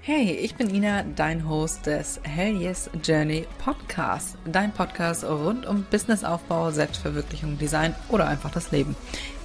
Hey, 0.00 0.30
ich 0.30 0.54
bin 0.54 0.74
Ina, 0.74 1.02
dein 1.16 1.46
Host 1.46 1.84
des 1.84 2.20
Hell 2.22 2.56
Yes 2.56 2.88
Journey 3.04 3.46
Podcast. 3.58 4.38
Dein 4.46 4.72
Podcast 4.72 5.24
rund 5.24 5.66
um 5.66 5.84
Businessaufbau, 5.90 6.70
Selbstverwirklichung, 6.70 7.58
Design 7.58 7.94
oder 8.08 8.26
einfach 8.26 8.50
das 8.50 8.70
Leben. 8.70 8.96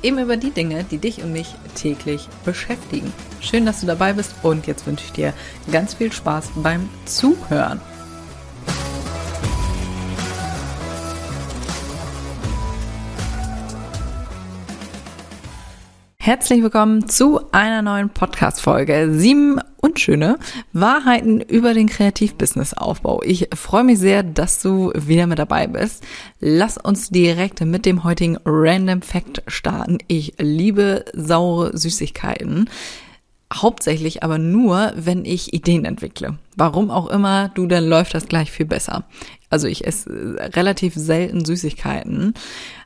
Eben 0.03 0.19
über 0.19 0.37
die 0.37 0.51
Dinge, 0.51 0.85
die 0.85 0.99
dich 0.99 1.21
und 1.21 1.33
mich 1.33 1.55
täglich 1.75 2.29
beschäftigen. 2.45 3.11
Schön, 3.41 3.65
dass 3.65 3.81
du 3.81 3.87
dabei 3.87 4.13
bist 4.13 4.35
und 4.41 4.65
jetzt 4.65 4.87
wünsche 4.87 5.05
ich 5.05 5.11
dir 5.11 5.33
ganz 5.71 5.95
viel 5.95 6.13
Spaß 6.13 6.51
beim 6.55 6.87
Zuhören. 7.05 7.81
Herzlich 16.19 16.63
willkommen 16.63 17.09
zu 17.09 17.51
einer 17.51 17.81
neuen 17.81 18.09
Podcast-Folge. 18.09 19.13
Unschöne 19.93 20.37
Wahrheiten 20.73 21.39
über 21.41 21.73
den 21.73 21.87
Kreativbusiness-Aufbau. 21.87 23.21
Ich 23.23 23.49
freue 23.53 23.83
mich 23.83 23.99
sehr, 23.99 24.23
dass 24.23 24.61
du 24.61 24.91
wieder 24.95 25.27
mit 25.27 25.39
dabei 25.39 25.67
bist. 25.67 26.03
Lass 26.39 26.77
uns 26.77 27.09
direkt 27.09 27.61
mit 27.61 27.85
dem 27.85 28.03
heutigen 28.03 28.37
Random 28.43 29.01
Fact 29.01 29.43
starten. 29.47 29.99
Ich 30.07 30.33
liebe 30.39 31.05
saure 31.13 31.77
Süßigkeiten. 31.77 32.69
Hauptsächlich 33.53 34.23
aber 34.23 34.39
nur, 34.39 34.93
wenn 34.95 35.25
ich 35.25 35.53
Ideen 35.53 35.85
entwickle. 35.85 36.39
Warum 36.55 36.89
auch 36.89 37.07
immer, 37.09 37.49
du, 37.49 37.67
dann 37.67 37.85
läuft 37.85 38.15
das 38.15 38.27
gleich 38.27 38.51
viel 38.51 38.65
besser. 38.65 39.03
Also 39.51 39.67
ich 39.67 39.85
esse 39.85 40.09
relativ 40.55 40.95
selten 40.95 41.45
Süßigkeiten. 41.45 42.33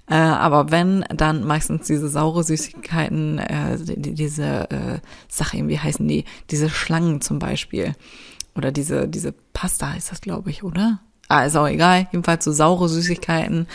Äh, 0.09 0.15
aber 0.15 0.71
wenn, 0.71 1.03
dann 1.09 1.43
meistens 1.43 1.87
diese 1.87 2.07
saure 2.07 2.43
Süßigkeiten, 2.43 3.39
äh, 3.39 3.77
die, 3.77 4.13
diese 4.13 4.69
äh, 4.69 4.99
Sache, 5.27 5.67
wie 5.67 5.79
heißen 5.79 6.07
die? 6.07 6.25
Diese 6.49 6.69
Schlangen 6.69 7.21
zum 7.21 7.39
Beispiel. 7.39 7.93
Oder 8.55 8.71
diese, 8.71 9.07
diese 9.07 9.33
Pasta 9.53 9.93
ist 9.93 10.11
das, 10.11 10.21
glaube 10.21 10.49
ich, 10.49 10.63
oder? 10.63 10.99
Ah, 11.27 11.43
ist 11.43 11.57
auch 11.57 11.67
egal. 11.67 12.07
Jedenfalls 12.11 12.45
so 12.45 12.53
saure 12.53 12.87
Süßigkeiten, 12.87 13.67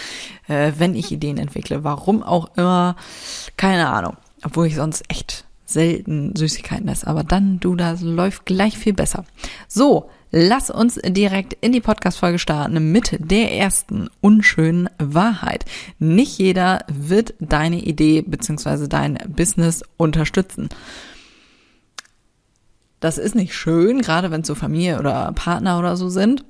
äh, 0.49 0.73
wenn 0.79 0.95
ich 0.95 1.13
Ideen 1.13 1.37
entwickle. 1.37 1.85
Warum 1.85 2.23
auch 2.23 2.57
immer, 2.57 2.97
keine 3.59 3.91
Ahnung. 3.91 4.17
Obwohl 4.43 4.67
ich 4.67 4.75
sonst 4.75 5.05
echt 5.09 5.45
selten 5.67 6.35
Süßigkeiten 6.35 6.89
esse. 6.89 7.07
Aber 7.07 7.25
dann, 7.25 7.61
du, 7.61 7.77
das 7.77 8.01
läuft 8.01 8.47
gleich 8.47 8.79
viel 8.79 8.95
besser. 8.95 9.25
So, 9.69 10.11
Lass 10.35 10.71
uns 10.71 10.99
direkt 11.05 11.59
in 11.61 11.73
die 11.73 11.83
Podcast-Folge 11.83 12.39
starten 12.39 12.91
mit 12.91 13.19
der 13.19 13.53
ersten 13.53 14.09
unschönen 14.23 14.89
Wahrheit. 14.99 15.67
Nicht 15.99 16.39
jeder 16.39 16.87
wird 16.89 17.35
deine 17.39 17.79
Idee 17.79 18.23
bzw. 18.23 18.89
dein 18.89 19.19
Business 19.29 19.83
unterstützen. 19.99 20.71
Das 22.99 23.19
ist 23.19 23.35
nicht 23.35 23.55
schön, 23.55 24.01
gerade 24.01 24.31
wenn 24.31 24.41
es 24.41 24.47
so 24.47 24.55
Familie 24.55 24.99
oder 24.99 25.33
Partner 25.33 25.79
oder 25.79 25.99
so 25.99 26.09
sind. 26.09 26.47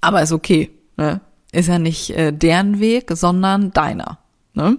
Aber 0.00 0.22
ist 0.22 0.32
okay. 0.32 0.70
Ne? 0.96 1.20
Ist 1.52 1.68
ja 1.68 1.78
nicht 1.78 2.10
äh, 2.10 2.32
deren 2.32 2.80
Weg, 2.80 3.10
sondern 3.10 3.72
deiner. 3.72 4.20
Ne? 4.54 4.78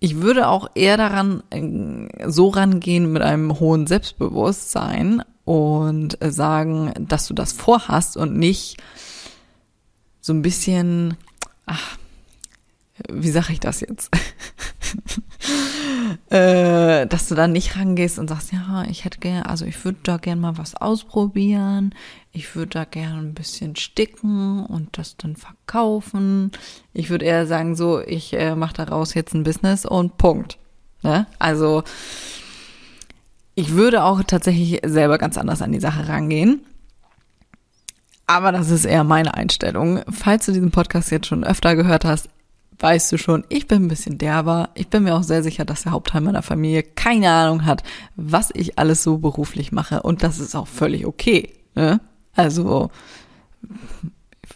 Ich 0.00 0.22
würde 0.22 0.48
auch 0.48 0.70
eher 0.74 0.96
daran 0.96 1.42
äh, 1.50 2.30
so 2.30 2.48
rangehen 2.48 3.12
mit 3.12 3.20
einem 3.20 3.60
hohen 3.60 3.86
Selbstbewusstsein 3.86 5.22
und 5.44 6.18
sagen, 6.20 6.92
dass 6.98 7.26
du 7.26 7.34
das 7.34 7.52
vorhast 7.52 8.16
und 8.16 8.36
nicht 8.36 8.76
so 10.20 10.32
ein 10.32 10.42
bisschen, 10.42 11.16
ach, 11.66 11.98
wie 13.10 13.30
sage 13.30 13.52
ich 13.52 13.60
das 13.60 13.80
jetzt? 13.80 14.10
äh, 16.30 17.06
dass 17.06 17.28
du 17.28 17.34
dann 17.34 17.52
nicht 17.52 17.76
rangehst 17.76 18.18
und 18.18 18.28
sagst, 18.28 18.52
ja, 18.52 18.84
ich 18.88 19.04
hätte 19.04 19.18
gerne, 19.18 19.48
also 19.48 19.66
ich 19.66 19.84
würde 19.84 19.98
da 20.02 20.16
gerne 20.16 20.40
mal 20.40 20.56
was 20.56 20.74
ausprobieren, 20.76 21.94
ich 22.32 22.54
würde 22.54 22.70
da 22.70 22.84
gerne 22.84 23.18
ein 23.18 23.34
bisschen 23.34 23.76
sticken 23.76 24.64
und 24.64 24.96
das 24.96 25.16
dann 25.16 25.36
verkaufen. 25.36 26.52
Ich 26.92 27.10
würde 27.10 27.24
eher 27.24 27.46
sagen, 27.46 27.76
so, 27.76 28.00
ich 28.00 28.32
äh, 28.32 28.54
mache 28.54 28.74
daraus 28.74 29.14
jetzt 29.14 29.34
ein 29.34 29.42
Business 29.42 29.84
und 29.84 30.16
Punkt. 30.16 30.58
Ne? 31.02 31.26
Also 31.38 31.82
ich 33.54 33.72
würde 33.74 34.04
auch 34.04 34.22
tatsächlich 34.24 34.80
selber 34.84 35.18
ganz 35.18 35.38
anders 35.38 35.62
an 35.62 35.72
die 35.72 35.80
Sache 35.80 36.08
rangehen. 36.08 36.64
Aber 38.26 38.52
das 38.52 38.70
ist 38.70 38.84
eher 38.84 39.04
meine 39.04 39.34
Einstellung. 39.34 40.00
Falls 40.08 40.46
du 40.46 40.52
diesen 40.52 40.70
Podcast 40.70 41.10
jetzt 41.10 41.26
schon 41.26 41.44
öfter 41.44 41.76
gehört 41.76 42.04
hast, 42.04 42.28
weißt 42.78 43.12
du 43.12 43.18
schon, 43.18 43.44
ich 43.48 43.68
bin 43.68 43.84
ein 43.84 43.88
bisschen 43.88 44.18
derber. 44.18 44.70
Ich 44.74 44.88
bin 44.88 45.04
mir 45.04 45.14
auch 45.14 45.22
sehr 45.22 45.42
sicher, 45.42 45.64
dass 45.64 45.82
der 45.82 45.92
Hauptteil 45.92 46.22
meiner 46.22 46.42
Familie 46.42 46.82
keine 46.82 47.30
Ahnung 47.30 47.66
hat, 47.66 47.82
was 48.16 48.50
ich 48.54 48.78
alles 48.78 49.02
so 49.02 49.18
beruflich 49.18 49.72
mache. 49.72 50.02
Und 50.02 50.22
das 50.22 50.38
ist 50.38 50.54
auch 50.54 50.66
völlig 50.66 51.06
okay. 51.06 51.52
Ne? 51.74 52.00
Also, 52.34 52.90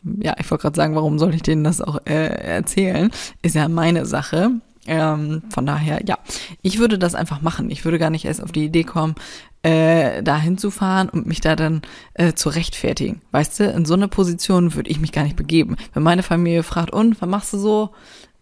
ja, 0.03 0.35
ich 0.39 0.51
wollte 0.51 0.63
gerade 0.63 0.77
sagen, 0.77 0.95
warum 0.95 1.19
soll 1.19 1.35
ich 1.35 1.43
denen 1.43 1.65
das 1.65 1.81
auch 1.81 2.01
äh, 2.07 2.27
erzählen? 2.27 3.11
Ist 3.43 3.55
ja 3.55 3.69
meine 3.69 4.07
Sache. 4.07 4.53
Ähm, 4.89 5.43
von 5.51 5.67
daher, 5.67 6.01
ja, 6.07 6.19
ich 6.63 6.79
würde 6.79 6.99
das 6.99 7.15
einfach 7.15 7.43
machen. 7.43 7.71
Ich 7.71 7.85
würde 7.85 7.99
gar 7.99 8.09
nicht 8.09 8.25
erst 8.25 8.43
auf 8.43 8.53
die 8.53 8.65
Idee 8.65 8.85
kommen, 8.85 9.15
äh, 9.63 10.23
da 10.23 10.39
hinzufahren 10.39 11.11
und 11.11 11.27
mich 11.27 11.43
da 11.43 11.57
dann 11.57 11.83
äh, 12.15 12.33
zu 12.33 12.49
rechtfertigen. 12.49 13.21
Weißt 13.31 13.61
du, 13.61 13.65
in 13.65 13.85
so 13.85 13.95
eine 13.95 14.09
Position 14.09 14.75
würde 14.75 14.91
ich 14.91 14.99
mich 14.99 15.13
gar 15.13 15.25
nicht 15.25 15.37
begeben. 15.37 15.77
Wenn 15.93 16.03
meine 16.03 16.23
Familie 16.23 16.63
fragt, 16.63 16.91
und, 16.91 17.21
was 17.21 17.29
machst 17.29 17.53
du 17.53 17.59
so? 17.59 17.91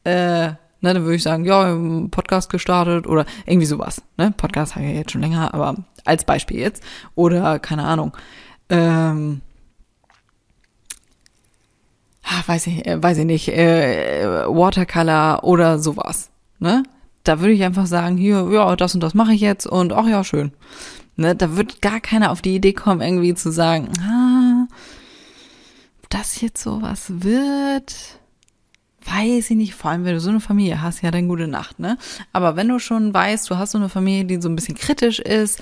Äh, 0.04 0.48
ne, 0.48 0.56
dann 0.80 1.02
würde 1.02 1.16
ich 1.16 1.22
sagen, 1.24 1.44
ja, 1.44 1.76
Podcast 2.12 2.48
gestartet 2.48 3.08
oder 3.08 3.26
irgendwie 3.44 3.66
sowas. 3.66 4.02
Ne? 4.16 4.32
Podcast 4.36 4.76
habe 4.76 4.86
ich 4.86 4.94
jetzt 4.94 5.10
schon 5.10 5.22
länger, 5.22 5.52
aber 5.52 5.74
als 6.04 6.24
Beispiel 6.24 6.60
jetzt. 6.60 6.82
Oder, 7.16 7.58
keine 7.58 7.82
Ahnung, 7.84 8.12
ähm, 8.68 9.40
ah, 12.22 12.42
weiß 12.46 12.68
ich, 12.68 12.86
äh, 12.86 13.02
weiß 13.02 13.18
ich 13.18 13.24
nicht, 13.24 13.48
äh, 13.48 14.44
Watercolor 14.46 15.42
oder 15.42 15.80
sowas 15.80 16.30
ne? 16.58 16.82
Da 17.24 17.40
würde 17.40 17.52
ich 17.52 17.64
einfach 17.64 17.86
sagen, 17.86 18.16
hier, 18.16 18.48
ja, 18.52 18.76
das 18.76 18.94
und 18.94 19.02
das 19.02 19.14
mache 19.14 19.34
ich 19.34 19.40
jetzt 19.40 19.66
und 19.66 19.92
ach 19.92 20.06
ja, 20.06 20.22
schön. 20.22 20.52
Ne? 21.16 21.34
Da 21.34 21.56
wird 21.56 21.82
gar 21.82 22.00
keiner 22.00 22.30
auf 22.30 22.42
die 22.42 22.54
Idee 22.54 22.72
kommen, 22.72 23.00
irgendwie 23.00 23.34
zu 23.34 23.50
sagen, 23.50 23.88
ah, 24.00 24.66
das 26.08 26.40
jetzt 26.40 26.62
sowas 26.62 27.06
wird, 27.08 27.94
weiß 29.04 29.50
ich 29.50 29.56
nicht, 29.56 29.74
vor 29.74 29.90
allem 29.90 30.04
wenn 30.04 30.14
du 30.14 30.20
so 30.20 30.30
eine 30.30 30.40
Familie 30.40 30.82
hast, 30.82 31.02
ja, 31.02 31.10
dann 31.10 31.28
gute 31.28 31.48
Nacht, 31.48 31.78
ne? 31.78 31.98
Aber 32.32 32.56
wenn 32.56 32.68
du 32.68 32.78
schon 32.78 33.12
weißt, 33.12 33.48
du 33.50 33.56
hast 33.56 33.72
so 33.72 33.78
eine 33.78 33.88
Familie, 33.88 34.24
die 34.24 34.40
so 34.40 34.48
ein 34.48 34.56
bisschen 34.56 34.76
kritisch 34.76 35.18
ist, 35.18 35.60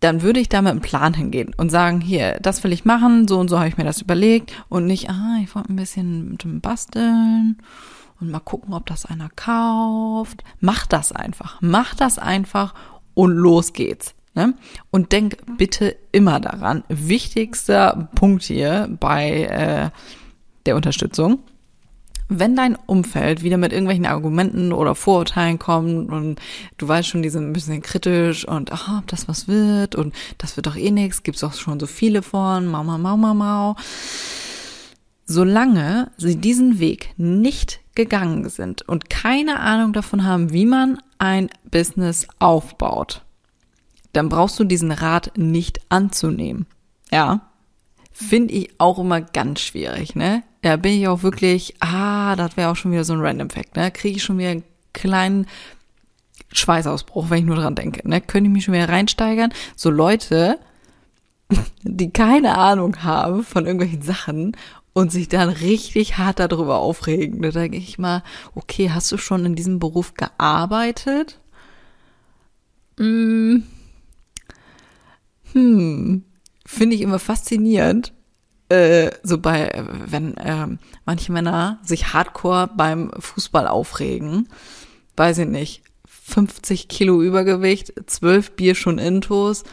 dann 0.00 0.22
würde 0.22 0.40
ich 0.40 0.48
da 0.48 0.62
mit 0.62 0.72
einem 0.72 0.80
Plan 0.80 1.14
hingehen 1.14 1.54
und 1.56 1.70
sagen, 1.70 2.00
hier, 2.00 2.38
das 2.42 2.64
will 2.64 2.72
ich 2.72 2.84
machen, 2.84 3.28
so 3.28 3.38
und 3.38 3.48
so 3.48 3.58
habe 3.58 3.68
ich 3.68 3.76
mir 3.76 3.84
das 3.84 4.00
überlegt 4.00 4.52
und 4.68 4.86
nicht, 4.86 5.10
ah, 5.10 5.38
ich 5.42 5.54
wollte 5.54 5.72
ein 5.72 5.76
bisschen 5.76 6.38
Basteln 6.60 7.58
und 8.22 8.30
mal 8.30 8.40
gucken, 8.40 8.72
ob 8.72 8.86
das 8.86 9.04
einer 9.04 9.28
kauft. 9.36 10.42
Mach 10.60 10.86
das 10.86 11.12
einfach. 11.12 11.58
Mach 11.60 11.94
das 11.94 12.18
einfach 12.18 12.72
und 13.14 13.32
los 13.32 13.72
geht's. 13.72 14.14
Ne? 14.34 14.54
Und 14.90 15.12
denk 15.12 15.36
bitte 15.58 15.96
immer 16.10 16.40
daran, 16.40 16.84
wichtigster 16.88 18.08
Punkt 18.14 18.44
hier 18.44 18.88
bei 18.98 19.42
äh, 19.42 19.90
der 20.64 20.76
Unterstützung, 20.76 21.40
wenn 22.28 22.56
dein 22.56 22.76
Umfeld 22.86 23.42
wieder 23.42 23.58
mit 23.58 23.72
irgendwelchen 23.72 24.06
Argumenten 24.06 24.72
oder 24.72 24.94
Vorurteilen 24.94 25.58
kommt 25.58 26.10
und 26.10 26.40
du 26.78 26.88
weißt 26.88 27.08
schon, 27.08 27.22
die 27.22 27.28
sind 27.28 27.46
ein 27.46 27.52
bisschen 27.52 27.82
kritisch 27.82 28.48
und 28.48 28.72
ach, 28.72 29.00
ob 29.00 29.06
das 29.08 29.28
was 29.28 29.48
wird 29.48 29.96
und 29.96 30.14
das 30.38 30.56
wird 30.56 30.66
doch 30.66 30.76
eh 30.76 30.90
nichts, 30.90 31.24
gibt's 31.24 31.44
auch 31.44 31.52
schon 31.52 31.78
so 31.78 31.86
viele 31.86 32.22
von, 32.22 32.66
mau, 32.66 32.84
mau, 32.84 32.96
mau, 32.96 33.18
mau, 33.18 33.34
mau. 33.34 33.76
Solange 35.26 36.10
sie 36.16 36.36
diesen 36.36 36.78
Weg 36.78 37.12
nicht 37.18 37.81
gegangen 37.94 38.48
sind 38.48 38.82
und 38.82 39.10
keine 39.10 39.60
Ahnung 39.60 39.92
davon 39.92 40.24
haben, 40.24 40.52
wie 40.52 40.66
man 40.66 40.98
ein 41.18 41.50
Business 41.70 42.26
aufbaut, 42.38 43.22
dann 44.12 44.28
brauchst 44.28 44.58
du 44.58 44.64
diesen 44.64 44.92
Rat 44.92 45.32
nicht 45.36 45.80
anzunehmen. 45.88 46.66
Ja, 47.10 47.52
finde 48.12 48.54
ich 48.54 48.70
auch 48.78 48.98
immer 48.98 49.20
ganz 49.20 49.60
schwierig, 49.60 50.14
ne? 50.14 50.42
Da 50.62 50.76
bin 50.76 50.92
ich 50.92 51.08
auch 51.08 51.22
wirklich, 51.22 51.74
ah, 51.80 52.36
das 52.36 52.56
wäre 52.56 52.70
auch 52.70 52.76
schon 52.76 52.92
wieder 52.92 53.04
so 53.04 53.14
ein 53.14 53.20
Random 53.20 53.50
Fact, 53.50 53.76
ne? 53.76 53.90
Kriege 53.90 54.16
ich 54.16 54.22
schon 54.22 54.38
wieder 54.38 54.50
einen 54.50 54.64
kleinen 54.92 55.46
Schweißausbruch, 56.52 57.30
wenn 57.30 57.38
ich 57.38 57.44
nur 57.44 57.56
dran 57.56 57.74
denke, 57.74 58.08
ne? 58.08 58.20
Könnte 58.20 58.48
ich 58.48 58.52
mich 58.52 58.64
schon 58.64 58.74
wieder 58.74 58.88
reinsteigern? 58.88 59.52
So 59.76 59.90
Leute, 59.90 60.58
die 61.82 62.10
keine 62.10 62.56
Ahnung 62.56 63.02
haben 63.02 63.44
von 63.44 63.66
irgendwelchen 63.66 64.02
Sachen 64.02 64.56
und 64.92 65.10
sich 65.10 65.28
dann 65.28 65.48
richtig 65.48 66.18
hart 66.18 66.38
darüber 66.38 66.78
aufregen. 66.78 67.42
Da 67.42 67.50
denke 67.50 67.78
ich 67.78 67.98
mal, 67.98 68.22
okay, 68.54 68.90
hast 68.90 69.10
du 69.12 69.16
schon 69.16 69.44
in 69.44 69.54
diesem 69.54 69.78
Beruf 69.78 70.14
gearbeitet? 70.14 71.40
Hm, 72.98 73.64
hm. 75.52 76.24
finde 76.66 76.96
ich 76.96 77.02
immer 77.02 77.18
faszinierend. 77.18 78.12
Äh, 78.68 79.10
so 79.22 79.38
bei, 79.38 79.84
wenn 80.06 80.36
äh, 80.36 80.66
manche 81.04 81.32
Männer 81.32 81.78
sich 81.82 82.12
hardcore 82.12 82.70
beim 82.74 83.10
Fußball 83.18 83.66
aufregen, 83.66 84.48
weiß 85.16 85.38
ich 85.38 85.48
nicht, 85.48 85.82
50 86.06 86.88
Kilo 86.88 87.20
Übergewicht, 87.22 87.92
12 88.06 88.52
Bier 88.52 88.74
schon 88.74 88.98
intos, 88.98 89.64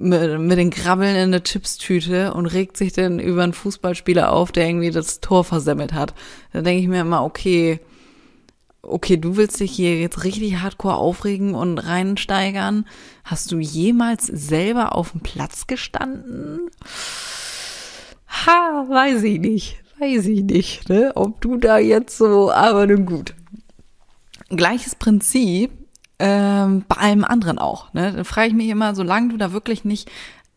mit, 0.00 0.40
mit 0.40 0.58
den 0.58 0.70
Grabbeln 0.70 1.16
in 1.16 1.32
der 1.32 1.42
Chipstüte 1.42 2.34
und 2.34 2.46
regt 2.46 2.76
sich 2.76 2.92
dann 2.92 3.18
über 3.18 3.42
einen 3.42 3.52
Fußballspieler 3.52 4.32
auf, 4.32 4.52
der 4.52 4.68
irgendwie 4.68 4.90
das 4.90 5.20
Tor 5.20 5.44
versemmelt 5.44 5.92
hat. 5.92 6.14
Da 6.52 6.62
denke 6.62 6.82
ich 6.82 6.88
mir 6.88 7.00
immer, 7.00 7.24
okay, 7.24 7.80
okay, 8.82 9.16
du 9.16 9.36
willst 9.36 9.60
dich 9.60 9.72
hier 9.72 9.98
jetzt 9.98 10.24
richtig 10.24 10.56
hardcore 10.60 10.96
aufregen 10.96 11.54
und 11.54 11.78
reinsteigern. 11.78 12.86
Hast 13.24 13.52
du 13.52 13.58
jemals 13.58 14.26
selber 14.26 14.94
auf 14.94 15.12
dem 15.12 15.20
Platz 15.20 15.66
gestanden? 15.66 16.68
Ha, 18.28 18.86
weiß 18.88 19.22
ich 19.22 19.40
nicht. 19.40 19.76
Weiß 19.98 20.26
ich 20.26 20.42
nicht, 20.42 20.88
ne? 20.88 21.12
Ob 21.14 21.40
du 21.40 21.56
da 21.56 21.78
jetzt 21.78 22.18
so, 22.18 22.50
aber 22.50 22.86
nun 22.86 23.06
gut. 23.06 23.34
Gleiches 24.48 24.96
Prinzip 24.96 25.70
ähm, 26.24 26.84
bei 26.86 26.96
allem 26.98 27.24
anderen 27.24 27.58
auch. 27.58 27.92
Ne? 27.94 28.12
Dann 28.12 28.24
frage 28.24 28.46
ich 28.46 28.54
mich 28.54 28.68
immer, 28.68 28.94
solange 28.94 29.30
du 29.30 29.36
da 29.36 29.52
wirklich 29.52 29.84
nicht 29.84 30.08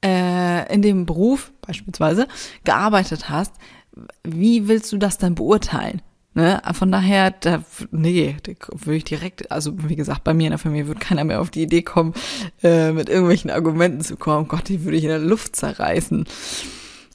äh, 0.04 0.72
in 0.72 0.84
dem 0.84 1.08
Beruf 1.08 1.52
beispielsweise 1.66 2.28
gearbeitet 2.64 3.30
hast, 3.30 3.52
wie 4.24 4.68
willst 4.68 4.92
du 4.92 5.00
das 5.00 5.18
dann 5.18 5.34
beurteilen? 5.34 6.04
Ne? 6.36 6.62
Von 6.74 6.92
daher, 6.92 7.32
da, 7.32 7.64
nee, 7.90 8.38
da 8.44 8.52
würde 8.70 8.98
ich 8.98 9.06
direkt, 9.06 9.52
also 9.52 9.74
wie 9.90 9.96
gesagt, 9.96 10.24
bei 10.24 10.36
mir 10.36 10.46
in 10.46 10.52
der 10.52 10.60
Familie 10.60 10.86
würde 10.86 11.00
keiner 11.00 11.24
mehr 11.24 11.42
auf 11.42 11.50
die 11.50 11.64
Idee 11.64 11.82
kommen, 11.82 12.14
äh, 12.62 12.92
mit 12.92 13.10
irgendwelchen 13.10 13.50
Argumenten 13.50 14.02
zu 14.02 14.18
kommen. 14.18 14.48
Gott, 14.48 14.70
die 14.70 14.84
würde 14.84 14.98
ich 14.98 15.04
in 15.04 15.10
der 15.10 15.18
Luft 15.18 15.56
zerreißen. 15.56 16.26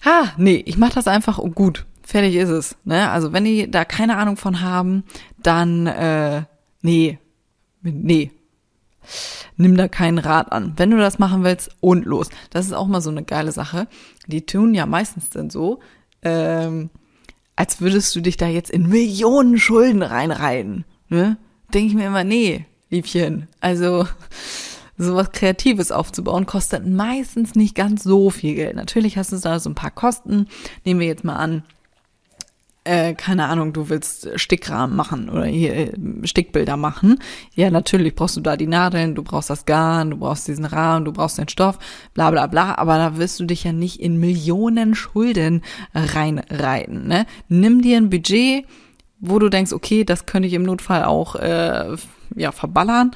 Ha, 0.04 0.32
nee, 0.38 0.60
ich 0.66 0.76
mache 0.76 0.94
das 0.94 1.06
einfach 1.06 1.38
oh, 1.38 1.50
gut. 1.50 1.86
Fertig 2.02 2.34
ist 2.34 2.48
es. 2.48 2.76
Ne? 2.84 3.10
Also 3.10 3.32
wenn 3.32 3.44
die 3.44 3.70
da 3.70 3.84
keine 3.84 4.16
Ahnung 4.16 4.36
von 4.36 4.60
haben, 4.60 5.04
dann 5.40 5.86
äh, 5.86 6.42
nee, 6.82 7.20
nee. 7.82 8.32
Nimm 9.56 9.76
da 9.76 9.88
keinen 9.88 10.18
Rat 10.18 10.52
an. 10.52 10.74
Wenn 10.76 10.90
du 10.90 10.98
das 10.98 11.18
machen 11.18 11.44
willst, 11.44 11.70
und 11.80 12.04
los. 12.04 12.28
Das 12.50 12.66
ist 12.66 12.72
auch 12.72 12.86
mal 12.86 13.00
so 13.00 13.10
eine 13.10 13.22
geile 13.22 13.52
Sache. 13.52 13.88
Die 14.26 14.46
tun 14.46 14.74
ja 14.74 14.86
meistens 14.86 15.30
dann 15.30 15.50
so, 15.50 15.80
ähm, 16.22 16.90
als 17.56 17.80
würdest 17.80 18.14
du 18.16 18.20
dich 18.20 18.36
da 18.36 18.46
jetzt 18.46 18.70
in 18.70 18.88
Millionen 18.88 19.58
Schulden 19.58 20.02
reinreiten. 20.02 20.84
Ne? 21.08 21.36
Denke 21.74 21.88
ich 21.88 21.94
mir 21.94 22.06
immer, 22.06 22.24
nee, 22.24 22.66
Liebchen. 22.88 23.48
Also 23.60 24.06
sowas 24.96 25.32
Kreatives 25.32 25.92
aufzubauen, 25.92 26.46
kostet 26.46 26.86
meistens 26.86 27.54
nicht 27.54 27.74
ganz 27.74 28.02
so 28.02 28.30
viel 28.30 28.54
Geld. 28.54 28.76
Natürlich 28.76 29.16
hast 29.16 29.32
du 29.32 29.38
da 29.38 29.58
so 29.58 29.70
ein 29.70 29.74
paar 29.74 29.90
Kosten. 29.90 30.46
Nehmen 30.84 31.00
wir 31.00 31.06
jetzt 31.06 31.24
mal 31.24 31.36
an, 31.36 31.62
äh, 32.84 33.14
keine 33.14 33.46
Ahnung, 33.46 33.72
du 33.72 33.90
willst 33.90 34.28
Stickrahmen 34.36 34.96
machen 34.96 35.28
oder 35.28 35.44
hier 35.44 35.74
äh, 35.74 35.92
Stickbilder 36.24 36.76
machen. 36.76 37.18
Ja, 37.54 37.70
natürlich 37.70 38.14
brauchst 38.14 38.36
du 38.36 38.40
da 38.40 38.56
die 38.56 38.66
Nadeln, 38.66 39.14
du 39.14 39.22
brauchst 39.22 39.50
das 39.50 39.66
Garn, 39.66 40.10
du 40.10 40.16
brauchst 40.16 40.48
diesen 40.48 40.64
Rahmen, 40.64 41.04
du 41.04 41.12
brauchst 41.12 41.38
den 41.38 41.48
Stoff, 41.48 41.78
bla 42.14 42.30
bla 42.30 42.46
bla. 42.46 42.76
Aber 42.76 42.96
da 42.96 43.18
wirst 43.18 43.38
du 43.38 43.44
dich 43.44 43.64
ja 43.64 43.72
nicht 43.72 44.00
in 44.00 44.18
Millionen 44.18 44.94
Schulden 44.94 45.62
reinreiten. 45.94 47.06
Ne? 47.06 47.26
Nimm 47.48 47.82
dir 47.82 47.98
ein 47.98 48.08
Budget, 48.08 48.64
wo 49.20 49.38
du 49.38 49.50
denkst, 49.50 49.72
okay, 49.72 50.04
das 50.04 50.24
könnte 50.24 50.48
ich 50.48 50.54
im 50.54 50.62
Notfall 50.62 51.04
auch 51.04 51.36
äh, 51.36 51.96
ja 52.34 52.52
verballern. 52.52 53.10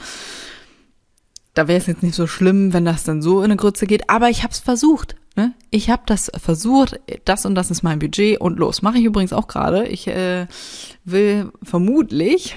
Da 1.54 1.68
wäre 1.68 1.78
es 1.78 1.86
jetzt 1.86 2.02
nicht 2.02 2.16
so 2.16 2.26
schlimm, 2.26 2.72
wenn 2.72 2.84
das 2.84 3.04
dann 3.04 3.22
so 3.22 3.38
in 3.38 3.46
eine 3.46 3.56
Grütze 3.56 3.86
geht. 3.86 4.10
Aber 4.10 4.28
ich 4.28 4.42
habe 4.42 4.52
es 4.52 4.58
versucht. 4.58 5.16
Ne? 5.36 5.52
Ich 5.70 5.90
habe 5.90 6.02
das 6.06 6.30
versucht, 6.36 7.00
das 7.24 7.44
und 7.44 7.56
das 7.56 7.70
ist 7.70 7.82
mein 7.82 7.98
Budget 7.98 8.40
und 8.40 8.58
los. 8.58 8.82
Mache 8.82 8.98
ich 8.98 9.04
übrigens 9.04 9.32
auch 9.32 9.48
gerade. 9.48 9.86
Ich 9.88 10.06
äh, 10.06 10.46
will 11.04 11.50
vermutlich, 11.62 12.56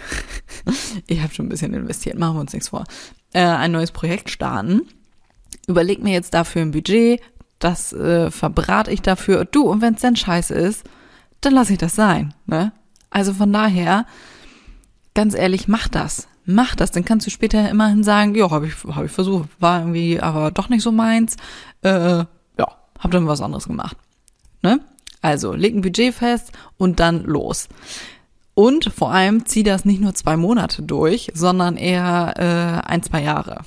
ich 1.08 1.22
habe 1.22 1.34
schon 1.34 1.48
ein 1.48 1.50
bisschen 1.50 1.74
investiert, 1.74 2.20
machen 2.20 2.36
wir 2.36 2.42
uns 2.42 2.54
nichts 2.54 2.70
vor, 2.70 2.84
äh, 3.34 3.42
ein 3.42 3.72
neues 3.72 3.92
Projekt 3.92 4.30
starten. 4.30 4.82
Überleg 5.68 6.04
mir 6.04 6.14
jetzt 6.14 6.36
dafür 6.36 6.62
ein 6.62 6.72
Budget, 6.72 7.20
das 7.58 7.94
äh, 7.94 8.30
verbrate 8.30 8.92
ich 8.92 9.02
dafür. 9.02 9.46
Du, 9.46 9.64
und 9.64 9.82
wenn 9.82 9.96
es 9.96 10.02
dann 10.02 10.16
scheiße 10.16 10.54
ist, 10.54 10.84
dann 11.42 11.54
lasse 11.54 11.74
ich 11.74 11.80
das 11.80 11.96
sein. 11.96 12.36
Ne? 12.46 12.74
Also 13.10 13.34
von 13.34 13.52
daher, 13.52 14.06
ganz 15.16 15.34
ehrlich, 15.34 15.68
mach 15.68 15.88
das. 15.88 16.28
Mach 16.46 16.76
das, 16.76 16.92
dann 16.92 17.04
kannst 17.04 17.26
du 17.28 17.32
später 17.32 17.70
immerhin 17.70 18.04
sagen, 18.04 18.36
ja, 18.36 18.50
habe 18.52 18.68
ich, 18.68 18.74
hab 18.86 19.04
ich 19.04 19.12
versucht, 19.12 19.50
war 19.60 19.80
irgendwie 19.80 20.22
aber 20.22 20.52
doch 20.52 20.70
nicht 20.70 20.82
so 20.82 20.92
meins. 20.94 21.36
Äh, 21.82 22.24
hab 23.00 23.12
dann 23.12 23.28
was 23.28 23.42
anderes 23.42 23.68
gemacht. 23.68 23.98
Ne? 24.62 24.80
Also, 25.22 25.54
leg 25.54 25.76
ein 25.76 25.82
Budget 25.82 26.14
fest 26.14 26.52
und 26.78 27.00
dann 27.00 27.24
los. 27.24 27.68
Und 28.54 28.92
vor 28.92 29.12
allem 29.12 29.46
zieh 29.46 29.64
das 29.64 29.86
nicht 29.86 30.02
nur 30.02 30.16
zwei 30.16 30.36
Monate 30.36 30.82
durch, 30.82 31.32
sondern 31.34 31.78
eher 31.78 32.34
äh, 32.38 32.90
ein, 32.90 33.04
zwei 33.04 33.22
Jahre. 33.22 33.62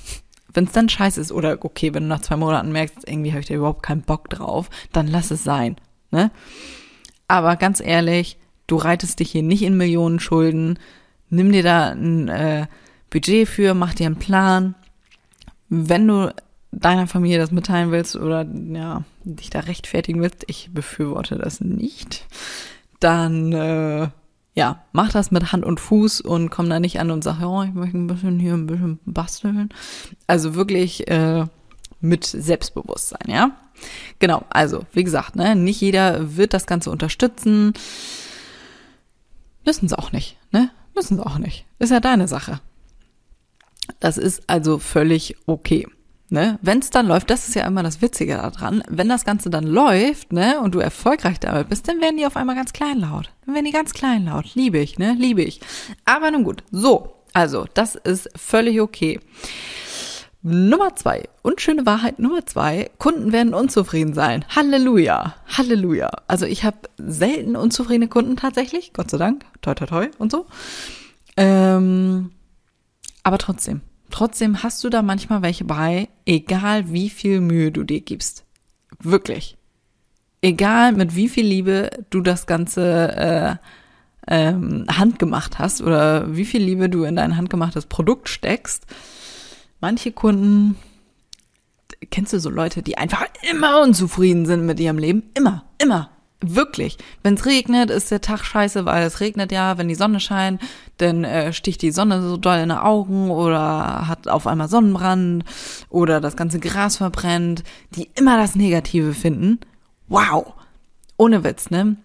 Wenn 0.53 0.65
es 0.65 0.73
dann 0.73 0.89
scheiße 0.89 1.21
ist 1.21 1.31
oder 1.31 1.57
okay, 1.63 1.93
wenn 1.93 2.03
du 2.03 2.09
nach 2.09 2.21
zwei 2.21 2.35
Monaten 2.35 2.73
merkst, 2.73 3.07
irgendwie 3.07 3.31
habe 3.31 3.39
ich 3.39 3.47
da 3.47 3.53
überhaupt 3.53 3.83
keinen 3.83 4.01
Bock 4.01 4.29
drauf, 4.29 4.69
dann 4.91 5.07
lass 5.07 5.31
es 5.31 5.45
sein. 5.45 5.77
Ne? 6.11 6.29
Aber 7.29 7.55
ganz 7.55 7.79
ehrlich, 7.79 8.37
du 8.67 8.75
reitest 8.75 9.19
dich 9.21 9.31
hier 9.31 9.43
nicht 9.43 9.61
in 9.63 9.77
Millionen 9.77 10.19
Schulden. 10.19 10.77
Nimm 11.29 11.53
dir 11.53 11.63
da 11.63 11.91
ein 11.91 12.27
äh, 12.27 12.67
Budget 13.09 13.47
für, 13.47 13.73
mach 13.73 13.93
dir 13.93 14.07
einen 14.07 14.17
Plan. 14.17 14.75
Wenn 15.69 16.05
du 16.05 16.33
deiner 16.71 17.07
Familie 17.07 17.37
das 17.37 17.51
mitteilen 17.51 17.91
willst 17.91 18.15
oder 18.15 18.45
ja, 18.45 19.03
dich 19.23 19.49
da 19.49 19.61
rechtfertigen 19.61 20.21
willst, 20.21 20.45
ich 20.47 20.69
befürworte 20.73 21.37
das 21.37 21.61
nicht, 21.61 22.25
dann 22.99 23.51
äh, 23.51 24.09
ja, 24.53 24.83
mach 24.91 25.11
das 25.11 25.31
mit 25.31 25.51
Hand 25.51 25.63
und 25.63 25.79
Fuß 25.79 26.21
und 26.21 26.49
komm 26.49 26.69
da 26.69 26.79
nicht 26.79 26.99
an 26.99 27.11
und 27.11 27.23
sag, 27.23 27.39
ja, 27.39 27.63
ich 27.63 27.73
möchte 27.73 27.97
ein 27.97 28.07
bisschen 28.07 28.39
hier 28.39 28.53
ein 28.53 28.67
bisschen 28.67 28.99
basteln. 29.05 29.69
Also 30.27 30.55
wirklich 30.55 31.07
äh, 31.07 31.45
mit 32.01 32.25
Selbstbewusstsein, 32.25 33.29
ja. 33.29 33.51
Genau, 34.19 34.43
also 34.49 34.85
wie 34.93 35.03
gesagt, 35.03 35.35
ne, 35.35 35.55
nicht 35.55 35.81
jeder 35.81 36.35
wird 36.35 36.53
das 36.53 36.67
Ganze 36.67 36.91
unterstützen. 36.91 37.73
Müssen 39.65 39.87
sie 39.87 39.97
auch 39.97 40.11
nicht, 40.11 40.37
ne? 40.51 40.69
Müssen 40.93 41.17
sie 41.17 41.25
auch 41.25 41.37
nicht. 41.37 41.65
Ist 41.79 41.91
ja 41.91 41.99
deine 41.99 42.27
Sache. 42.27 42.59
Das 43.99 44.17
ist 44.17 44.49
also 44.49 44.77
völlig 44.77 45.37
okay. 45.45 45.87
Ne? 46.31 46.57
Wenn 46.61 46.79
es 46.79 46.91
dann 46.91 47.07
läuft, 47.07 47.29
das 47.29 47.49
ist 47.49 47.55
ja 47.55 47.67
immer 47.67 47.83
das 47.83 48.01
Witzige 48.01 48.35
daran, 48.35 48.83
wenn 48.87 49.09
das 49.09 49.25
Ganze 49.25 49.49
dann 49.49 49.65
läuft, 49.65 50.31
ne, 50.31 50.61
und 50.61 50.73
du 50.73 50.79
erfolgreich 50.79 51.41
damit 51.41 51.67
bist, 51.67 51.89
dann 51.89 51.99
werden 51.99 52.15
die 52.15 52.25
auf 52.25 52.37
einmal 52.37 52.55
ganz 52.55 52.71
kleinlaut. 52.71 53.31
Dann 53.45 53.53
werden 53.53 53.65
die 53.65 53.73
ganz 53.73 53.91
kleinlaut. 53.91 54.55
Liebe 54.55 54.77
ich, 54.77 54.97
ne? 54.97 55.13
Liebe 55.19 55.41
ich. 55.41 55.59
Aber 56.05 56.31
nun 56.31 56.45
gut. 56.45 56.63
So, 56.71 57.17
also, 57.33 57.65
das 57.73 57.95
ist 57.95 58.29
völlig 58.37 58.79
okay. 58.79 59.19
Nummer 60.41 60.95
zwei. 60.95 61.27
Unschöne 61.41 61.85
Wahrheit 61.85 62.17
Nummer 62.17 62.45
zwei. 62.45 62.89
Kunden 62.97 63.33
werden 63.33 63.53
unzufrieden 63.53 64.13
sein. 64.13 64.45
Halleluja. 64.55 65.35
Halleluja. 65.47 66.11
Also 66.27 66.45
ich 66.45 66.63
habe 66.63 66.77
selten 66.97 67.57
unzufriedene 67.57 68.07
Kunden 68.07 68.37
tatsächlich. 68.37 68.93
Gott 68.93 69.11
sei 69.11 69.17
Dank. 69.17 69.43
Toi, 69.61 69.75
toi, 69.75 69.85
toi 69.85 70.07
und 70.17 70.31
so. 70.31 70.47
Ähm, 71.35 72.31
aber 73.21 73.37
trotzdem. 73.37 73.81
Trotzdem 74.11 74.61
hast 74.61 74.83
du 74.83 74.89
da 74.89 75.01
manchmal 75.01 75.41
welche 75.41 75.63
bei, 75.63 76.09
egal 76.25 76.91
wie 76.91 77.09
viel 77.09 77.41
Mühe 77.41 77.71
du 77.71 77.83
dir 77.83 78.01
gibst. 78.01 78.45
Wirklich. 78.99 79.57
Egal 80.41 80.91
mit 80.93 81.15
wie 81.15 81.29
viel 81.29 81.45
Liebe 81.45 81.89
du 82.09 82.21
das 82.21 82.45
Ganze 82.45 83.15
äh, 83.15 83.55
ähm, 84.27 84.85
handgemacht 84.89 85.59
hast 85.59 85.81
oder 85.81 86.35
wie 86.35 86.45
viel 86.45 86.61
Liebe 86.61 86.89
du 86.89 87.03
in 87.03 87.15
dein 87.15 87.37
handgemachtes 87.37 87.85
Produkt 87.85 88.29
steckst. 88.29 88.85
Manche 89.79 90.11
Kunden, 90.11 90.77
kennst 92.11 92.33
du 92.33 92.39
so 92.39 92.49
Leute, 92.49 92.83
die 92.83 92.97
einfach 92.97 93.25
immer 93.49 93.81
unzufrieden 93.81 94.45
sind 94.45 94.65
mit 94.65 94.79
ihrem 94.79 94.97
Leben? 94.97 95.23
Immer, 95.33 95.65
immer. 95.81 96.09
Wirklich. 96.43 96.97
Wenn 97.21 97.35
es 97.35 97.45
regnet, 97.45 97.91
ist 97.91 98.09
der 98.09 98.19
Tag 98.19 98.43
scheiße, 98.43 98.85
weil 98.85 99.05
es 99.05 99.19
regnet 99.19 99.51
ja. 99.51 99.77
Wenn 99.77 99.87
die 99.87 99.95
Sonne 99.95 100.19
scheint, 100.19 100.59
dann 100.97 101.23
äh, 101.23 101.53
sticht 101.53 101.83
die 101.83 101.91
Sonne 101.91 102.21
so 102.21 102.35
doll 102.35 102.57
in 102.57 102.69
die 102.69 102.75
Augen 102.75 103.29
oder 103.29 104.07
hat 104.07 104.27
auf 104.27 104.47
einmal 104.47 104.67
Sonnenbrand 104.67 105.45
oder 105.89 106.19
das 106.19 106.35
ganze 106.35 106.59
Gras 106.59 106.97
verbrennt. 106.97 107.63
Die 107.95 108.09
immer 108.15 108.37
das 108.37 108.55
Negative 108.55 109.13
finden. 109.13 109.59
Wow. 110.07 110.53
Ohne 111.15 111.43
Witz, 111.43 111.69
ne? 111.69 111.97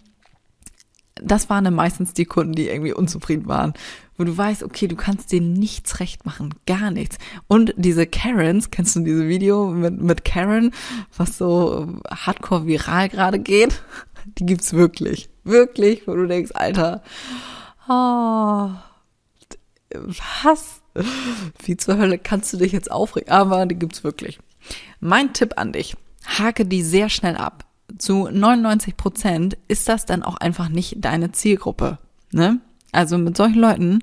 Das 1.14 1.48
waren 1.48 1.64
dann 1.64 1.74
meistens 1.74 2.12
die 2.12 2.26
Kunden, 2.26 2.52
die 2.52 2.68
irgendwie 2.68 2.92
unzufrieden 2.92 3.46
waren. 3.46 3.72
Wo 4.18 4.24
du 4.24 4.36
weißt, 4.36 4.62
okay, 4.62 4.86
du 4.86 4.96
kannst 4.96 5.32
denen 5.32 5.54
nichts 5.54 5.98
recht 6.00 6.26
machen. 6.26 6.54
Gar 6.66 6.90
nichts. 6.90 7.16
Und 7.48 7.72
diese 7.78 8.06
Karens, 8.06 8.70
kennst 8.70 8.96
du 8.96 9.00
diese 9.00 9.28
Video 9.28 9.68
mit, 9.68 9.98
mit 9.98 10.26
Karen, 10.26 10.72
was 11.16 11.38
so 11.38 12.00
hardcore 12.10 12.66
viral 12.66 13.08
gerade 13.08 13.38
geht? 13.38 13.82
Die 14.38 14.46
gibt's 14.46 14.72
wirklich. 14.72 15.28
Wirklich, 15.44 16.06
wo 16.06 16.14
du 16.14 16.26
denkst, 16.26 16.52
Alter, 16.54 17.02
oh, 17.88 18.70
was? 20.44 20.82
Wie 21.62 21.76
zur 21.76 21.98
Hölle 21.98 22.18
kannst 22.18 22.52
du 22.52 22.56
dich 22.56 22.72
jetzt 22.72 22.90
aufregen? 22.90 23.30
Aber 23.30 23.66
die 23.66 23.76
gibt's 23.76 24.02
wirklich. 24.02 24.38
Mein 25.00 25.32
Tipp 25.32 25.54
an 25.56 25.72
dich, 25.72 25.96
hake 26.26 26.66
die 26.66 26.82
sehr 26.82 27.08
schnell 27.08 27.36
ab. 27.36 27.64
Zu 27.98 28.28
99 28.30 28.96
Prozent 28.96 29.56
ist 29.68 29.88
das 29.88 30.06
dann 30.06 30.22
auch 30.22 30.36
einfach 30.36 30.68
nicht 30.68 30.96
deine 31.04 31.32
Zielgruppe. 31.32 31.98
Ne? 32.32 32.60
Also 32.92 33.18
mit 33.18 33.36
solchen 33.36 33.60
Leuten 33.60 34.00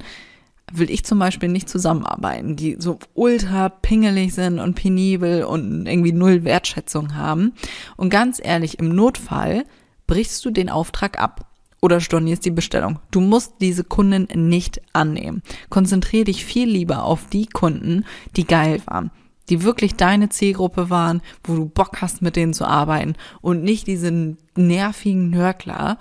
will 0.72 0.90
ich 0.90 1.04
zum 1.04 1.20
Beispiel 1.20 1.50
nicht 1.50 1.70
zusammenarbeiten, 1.70 2.56
die 2.56 2.78
so 2.80 2.98
ultra 3.14 3.70
pingelig 3.70 4.34
sind 4.34 4.60
und 4.60 4.76
penibel 4.76 5.44
und 5.44 5.86
irgendwie 5.86 6.14
null 6.14 6.44
Wertschätzung 6.46 7.16
haben. 7.16 7.54
Und 7.98 8.10
ganz 8.10 8.40
ehrlich, 8.42 8.80
im 8.80 8.90
Notfall 8.90 9.66
brichst 10.14 10.46
du 10.46 10.52
den 10.52 10.70
Auftrag 10.70 11.20
ab 11.20 11.48
oder 11.82 12.00
stornierst 12.00 12.46
die 12.46 12.52
Bestellung. 12.52 13.00
Du 13.10 13.20
musst 13.20 13.56
diese 13.62 13.84
Kunden 13.84 14.28
nicht 14.48 14.80
annehmen. 14.94 15.42
Konzentriere 15.72 16.26
dich 16.26 16.46
viel 16.46 16.70
lieber 16.70 17.04
auf 17.04 17.30
die 17.32 17.48
Kunden, 17.48 18.06
die 18.36 18.46
geil 18.46 18.80
waren, 18.86 19.10
die 19.50 19.64
wirklich 19.64 19.96
deine 19.96 20.30
Zielgruppe 20.30 20.92
waren, 20.92 21.24
wo 21.44 21.56
du 21.56 21.66
Bock 21.66 22.00
hast, 22.00 22.22
mit 22.22 22.36
denen 22.36 22.54
zu 22.54 22.68
arbeiten 22.68 23.16
und 23.42 23.64
nicht 23.64 23.88
diese 23.88 24.38
nervigen 24.56 25.32
Nörgler. 25.32 25.98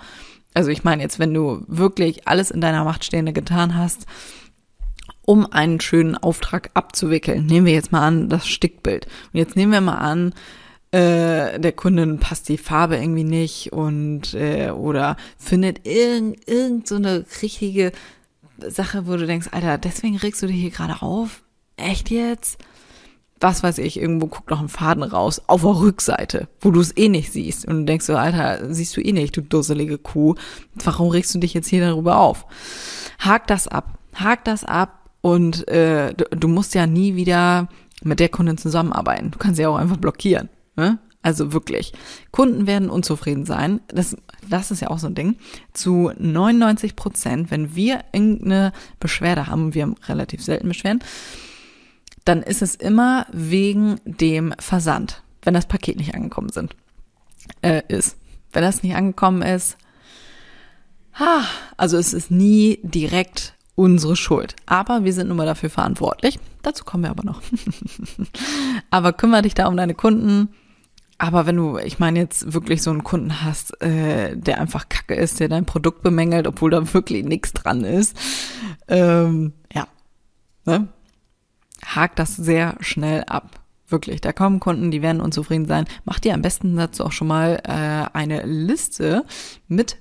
Also 0.53 0.69
ich 0.69 0.83
meine 0.83 1.01
jetzt, 1.01 1.17
wenn 1.17 1.33
du 1.33 1.63
wirklich 1.67 2.27
alles 2.27 2.51
in 2.51 2.61
deiner 2.61 2.83
Macht 2.83 3.05
Stehende 3.05 3.33
getan 3.33 3.75
hast, 3.75 4.05
um 5.25 5.51
einen 5.51 5.81
schönen 5.81 6.15
Auftrag 6.15 6.69
abzuwickeln. 6.75 7.47
Nehmen 7.47 7.65
wir 7.65 7.73
jetzt 7.73 7.91
mal 7.91 8.05
an 8.05 8.29
das 8.29 8.47
Stickbild. 8.47 9.07
Und 9.33 9.39
jetzt 9.39 9.55
nehmen 9.55 9.71
wir 9.71 9.81
mal 9.81 9.97
an, 9.97 10.35
äh, 10.93 11.59
der 11.59 11.71
Kunde 11.71 12.05
passt 12.17 12.49
die 12.49 12.59
Farbe 12.59 12.97
irgendwie 12.97 13.23
nicht 13.23 13.73
und 13.73 14.35
äh, 14.35 14.69
oder 14.69 15.17
findet 15.39 15.87
irgend, 15.87 16.47
irgend 16.47 16.87
so 16.87 16.95
eine 16.95 17.25
richtige 17.41 17.91
Sache, 18.59 19.07
wo 19.07 19.17
du 19.17 19.25
denkst, 19.25 19.47
Alter, 19.51 19.79
deswegen 19.79 20.17
regst 20.17 20.43
du 20.43 20.47
dich 20.47 20.57
hier 20.57 20.69
gerade 20.69 21.01
auf? 21.01 21.41
Echt 21.77 22.11
jetzt? 22.11 22.59
Was 23.39 23.63
weiß 23.63 23.79
ich, 23.79 23.99
irgendwo 23.99 24.27
guckt 24.27 24.51
noch 24.51 24.61
ein 24.61 24.69
Faden 24.69 25.01
raus, 25.01 25.41
auf 25.47 25.61
der 25.61 25.79
Rückseite, 25.79 26.47
wo 26.61 26.69
du 26.69 26.79
es 26.79 26.95
eh 26.95 27.09
nicht 27.09 27.31
siehst. 27.31 27.65
Und 27.65 27.79
du 27.79 27.85
denkst 27.85 28.05
so, 28.05 28.15
Alter, 28.15 28.71
siehst 28.71 28.95
du 28.95 29.01
eh 29.01 29.13
nicht, 29.13 29.35
du 29.35 29.41
dusselige 29.41 29.97
Kuh. 29.97 30.35
Warum 30.75 31.09
regst 31.09 31.33
du 31.33 31.39
dich 31.39 31.55
jetzt 31.55 31.69
hier 31.69 31.81
darüber 31.81 32.19
auf? 32.19 32.45
Hak 33.17 33.47
das 33.47 33.67
ab. 33.67 33.97
Hak 34.13 34.45
das 34.45 34.63
ab 34.63 35.09
und 35.21 35.67
äh, 35.69 36.13
du, 36.13 36.25
du 36.25 36.47
musst 36.47 36.75
ja 36.75 36.85
nie 36.85 37.15
wieder 37.15 37.67
mit 38.03 38.19
der 38.19 38.29
Kundin 38.29 38.59
zusammenarbeiten. 38.59 39.31
Du 39.31 39.39
kannst 39.39 39.57
sie 39.57 39.65
auch 39.65 39.77
einfach 39.77 39.97
blockieren. 39.97 40.49
Ne? 40.75 40.99
Also 41.23 41.53
wirklich. 41.53 41.93
Kunden 42.31 42.67
werden 42.67 42.89
unzufrieden 42.89 43.45
sein. 43.45 43.79
Das, 43.87 44.15
das 44.47 44.71
ist 44.71 44.81
ja 44.81 44.89
auch 44.89 44.99
so 44.99 45.07
ein 45.07 45.15
Ding. 45.15 45.37
Zu 45.71 46.11
99 46.17 46.97
Prozent, 46.97 47.49
wenn 47.49 47.75
wir 47.75 48.03
irgendeine 48.11 48.73
Beschwerde 48.99 49.47
haben, 49.47 49.73
wir 49.73 49.83
haben 49.83 49.95
relativ 50.07 50.43
selten 50.43 50.67
Beschwerden, 50.67 50.99
dann 52.25 52.43
ist 52.43 52.61
es 52.61 52.75
immer 52.75 53.25
wegen 53.31 53.99
dem 54.05 54.53
Versand, 54.59 55.23
wenn 55.41 55.53
das 55.53 55.65
Paket 55.65 55.97
nicht 55.97 56.13
angekommen 56.13 56.49
sind, 56.49 56.75
äh, 57.61 57.81
ist. 57.87 58.17
Wenn 58.51 58.63
das 58.63 58.83
nicht 58.83 58.95
angekommen 58.95 59.41
ist, 59.41 59.77
ha, 61.13 61.45
also 61.77 61.97
es 61.97 62.13
ist 62.13 62.31
nie 62.31 62.79
direkt 62.83 63.55
unsere 63.75 64.15
Schuld. 64.15 64.55
Aber 64.65 65.05
wir 65.05 65.13
sind 65.13 65.29
nun 65.29 65.37
mal 65.37 65.45
dafür 65.45 65.69
verantwortlich. 65.69 66.37
Dazu 66.61 66.83
kommen 66.83 67.03
wir 67.03 67.09
aber 67.09 67.23
noch. 67.23 67.41
aber 68.89 69.13
kümmere 69.13 69.41
dich 69.43 69.53
da 69.53 69.67
um 69.67 69.77
deine 69.77 69.95
Kunden 69.95 70.49
aber 71.23 71.45
wenn 71.45 71.55
du, 71.55 71.77
ich 71.77 71.99
meine 71.99 72.19
jetzt 72.19 72.51
wirklich 72.51 72.81
so 72.81 72.91
einen 72.91 73.05
Kunden 73.05 73.45
hast, 73.45 73.81
äh, 73.81 74.35
der 74.35 74.59
einfach 74.59 74.89
kacke 74.89 75.15
ist, 75.15 75.39
der 75.39 75.47
dein 75.47 75.63
Produkt 75.63 76.03
bemängelt, 76.03 76.47
obwohl 76.47 76.69
da 76.69 76.93
wirklich 76.93 77.23
nichts 77.23 77.53
dran 77.53 77.85
ist, 77.85 78.17
ähm, 78.89 79.53
ja, 79.73 79.87
ne? 80.65 80.89
hakt 81.85 82.19
das 82.19 82.35
sehr 82.35 82.75
schnell 82.81 83.23
ab. 83.23 83.61
Wirklich, 83.87 84.19
da 84.19 84.33
kommen 84.33 84.59
Kunden, 84.59 84.91
die 84.91 85.01
werden 85.01 85.21
unzufrieden 85.21 85.65
sein. 85.65 85.85
Mach 86.03 86.19
dir 86.19 86.33
am 86.33 86.41
besten 86.41 86.75
dazu 86.75 87.05
auch 87.05 87.13
schon 87.13 87.29
mal 87.29 87.61
äh, 87.63 88.13
eine 88.13 88.45
Liste 88.45 89.23
mit 89.69 89.99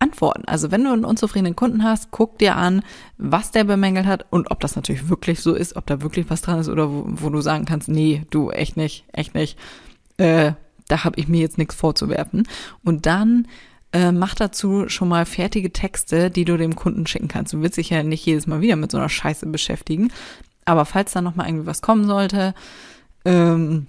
Antworten. 0.00 0.44
Also 0.44 0.70
wenn 0.70 0.84
du 0.84 0.92
einen 0.92 1.06
unzufriedenen 1.06 1.56
Kunden 1.56 1.82
hast, 1.82 2.10
guck 2.10 2.36
dir 2.38 2.56
an, 2.56 2.82
was 3.16 3.52
der 3.52 3.64
bemängelt 3.64 4.04
hat 4.04 4.26
und 4.28 4.50
ob 4.50 4.60
das 4.60 4.76
natürlich 4.76 5.08
wirklich 5.08 5.40
so 5.40 5.54
ist, 5.54 5.76
ob 5.76 5.86
da 5.86 6.02
wirklich 6.02 6.28
was 6.28 6.42
dran 6.42 6.58
ist 6.58 6.68
oder 6.68 6.90
wo, 6.90 7.06
wo 7.08 7.30
du 7.30 7.40
sagen 7.40 7.64
kannst, 7.64 7.88
nee, 7.88 8.26
du 8.28 8.50
echt 8.50 8.76
nicht, 8.76 9.06
echt 9.14 9.34
nicht 9.34 9.56
äh, 10.18 10.52
da 10.88 11.04
habe 11.04 11.18
ich 11.18 11.28
mir 11.28 11.40
jetzt 11.40 11.58
nichts 11.58 11.74
vorzuwerfen. 11.74 12.46
Und 12.84 13.06
dann 13.06 13.48
äh, 13.92 14.12
mach 14.12 14.34
dazu 14.34 14.88
schon 14.88 15.08
mal 15.08 15.24
fertige 15.24 15.72
Texte, 15.72 16.30
die 16.30 16.44
du 16.44 16.56
dem 16.56 16.76
Kunden 16.76 17.06
schicken 17.06 17.28
kannst. 17.28 17.52
Du 17.52 17.62
willst 17.62 17.78
dich 17.78 17.90
ja 17.90 18.02
nicht 18.02 18.24
jedes 18.26 18.46
Mal 18.46 18.60
wieder 18.60 18.76
mit 18.76 18.90
so 18.90 18.98
einer 18.98 19.08
Scheiße 19.08 19.46
beschäftigen. 19.46 20.12
Aber 20.64 20.84
falls 20.84 21.12
da 21.12 21.22
nochmal 21.22 21.48
irgendwie 21.48 21.66
was 21.66 21.80
kommen 21.80 22.06
sollte, 22.06 22.54
ähm, 23.24 23.86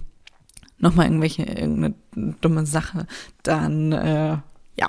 nochmal 0.78 1.06
irgendwelche, 1.06 1.42
irgendeine 1.42 1.94
dumme 2.40 2.64
Sache, 2.64 3.06
dann, 3.42 3.92
äh, 3.92 4.38
ja, 4.76 4.88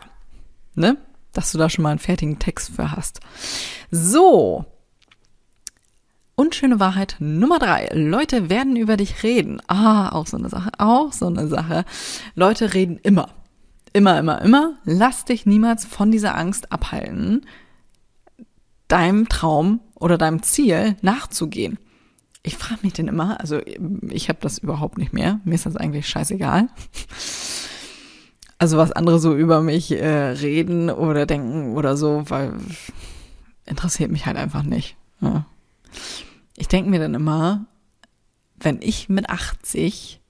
ne? 0.75 0.98
Dass 1.33 1.51
du 1.51 1.57
da 1.57 1.69
schon 1.69 1.83
mal 1.83 1.91
einen 1.91 2.00
fertigen 2.00 2.39
Text 2.39 2.75
für 2.75 2.91
hast. 2.91 3.21
So, 3.89 4.65
Unschöne 6.41 6.79
Wahrheit 6.79 7.17
Nummer 7.19 7.60
drei. 7.60 7.88
Leute 7.93 8.50
werden 8.50 8.75
über 8.75 8.98
dich 8.98 9.21
reden. 9.21 9.62
Ah, 9.67 10.10
auch 10.10 10.25
so 10.25 10.38
eine 10.38 10.50
Sache, 10.50 10.71
auch 10.79 11.13
so 11.13 11.27
eine 11.27 11.48
Sache. 11.48 11.86
Leute 12.33 12.74
reden 12.74 12.98
immer. 13.03 13.29
Immer, 13.93 14.17
immer, 14.17 14.41
immer. 14.41 14.74
Lass 14.83 15.24
dich 15.24 15.45
niemals 15.45 15.86
von 15.86 16.12
dieser 16.12 16.36
Angst 16.36 16.71
abhalten, 16.71 17.45
deinem 18.88 19.29
Traum 19.29 19.81
oder 19.93 20.17
deinem 20.17 20.41
Ziel 20.41 20.95
nachzugehen. 21.03 21.77
Ich 22.41 22.57
frage 22.57 22.79
mich 22.81 22.93
denn 22.93 23.07
immer, 23.07 23.39
also 23.39 23.60
ich 24.10 24.27
habe 24.27 24.39
das 24.41 24.57
überhaupt 24.57 24.98
nicht 24.98 25.13
mehr. 25.13 25.41
Mir 25.43 25.53
ist 25.53 25.67
das 25.67 25.75
eigentlich 25.75 26.10
scheißegal. 26.10 26.69
Also 28.57 28.77
was 28.77 28.91
andere 28.91 29.19
so 29.19 29.36
über 29.36 29.62
mich 29.62 29.91
äh, 29.91 30.07
reden 30.07 30.89
oder 30.89 31.27
denken 31.27 31.75
oder 31.75 31.95
so, 31.98 32.24
weil 32.29 32.53
interessiert 33.67 34.10
mich 34.10 34.25
halt 34.25 34.38
einfach 34.38 34.63
nicht. 34.63 34.95
Ja 35.19 35.45
ich 36.62 36.68
denke 36.68 36.91
mir 36.91 37.00
dann 37.00 37.15
immer, 37.15 37.65
wenn 38.60 38.84
ich 38.84 39.10
mit 39.10 39.32
80 39.32 40.22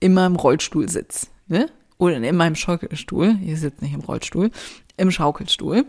immer 0.00 0.24
im 0.24 0.36
Rollstuhl 0.36 0.88
sitze, 0.88 1.26
ne? 1.46 1.68
Oder 1.98 2.16
in 2.16 2.36
meinem 2.36 2.54
Schaukelstuhl, 2.54 3.36
hier 3.36 3.58
sitze 3.58 3.84
nicht 3.84 3.92
im 3.92 4.00
Rollstuhl, 4.00 4.50
im 4.96 5.10
Schaukelstuhl, 5.10 5.84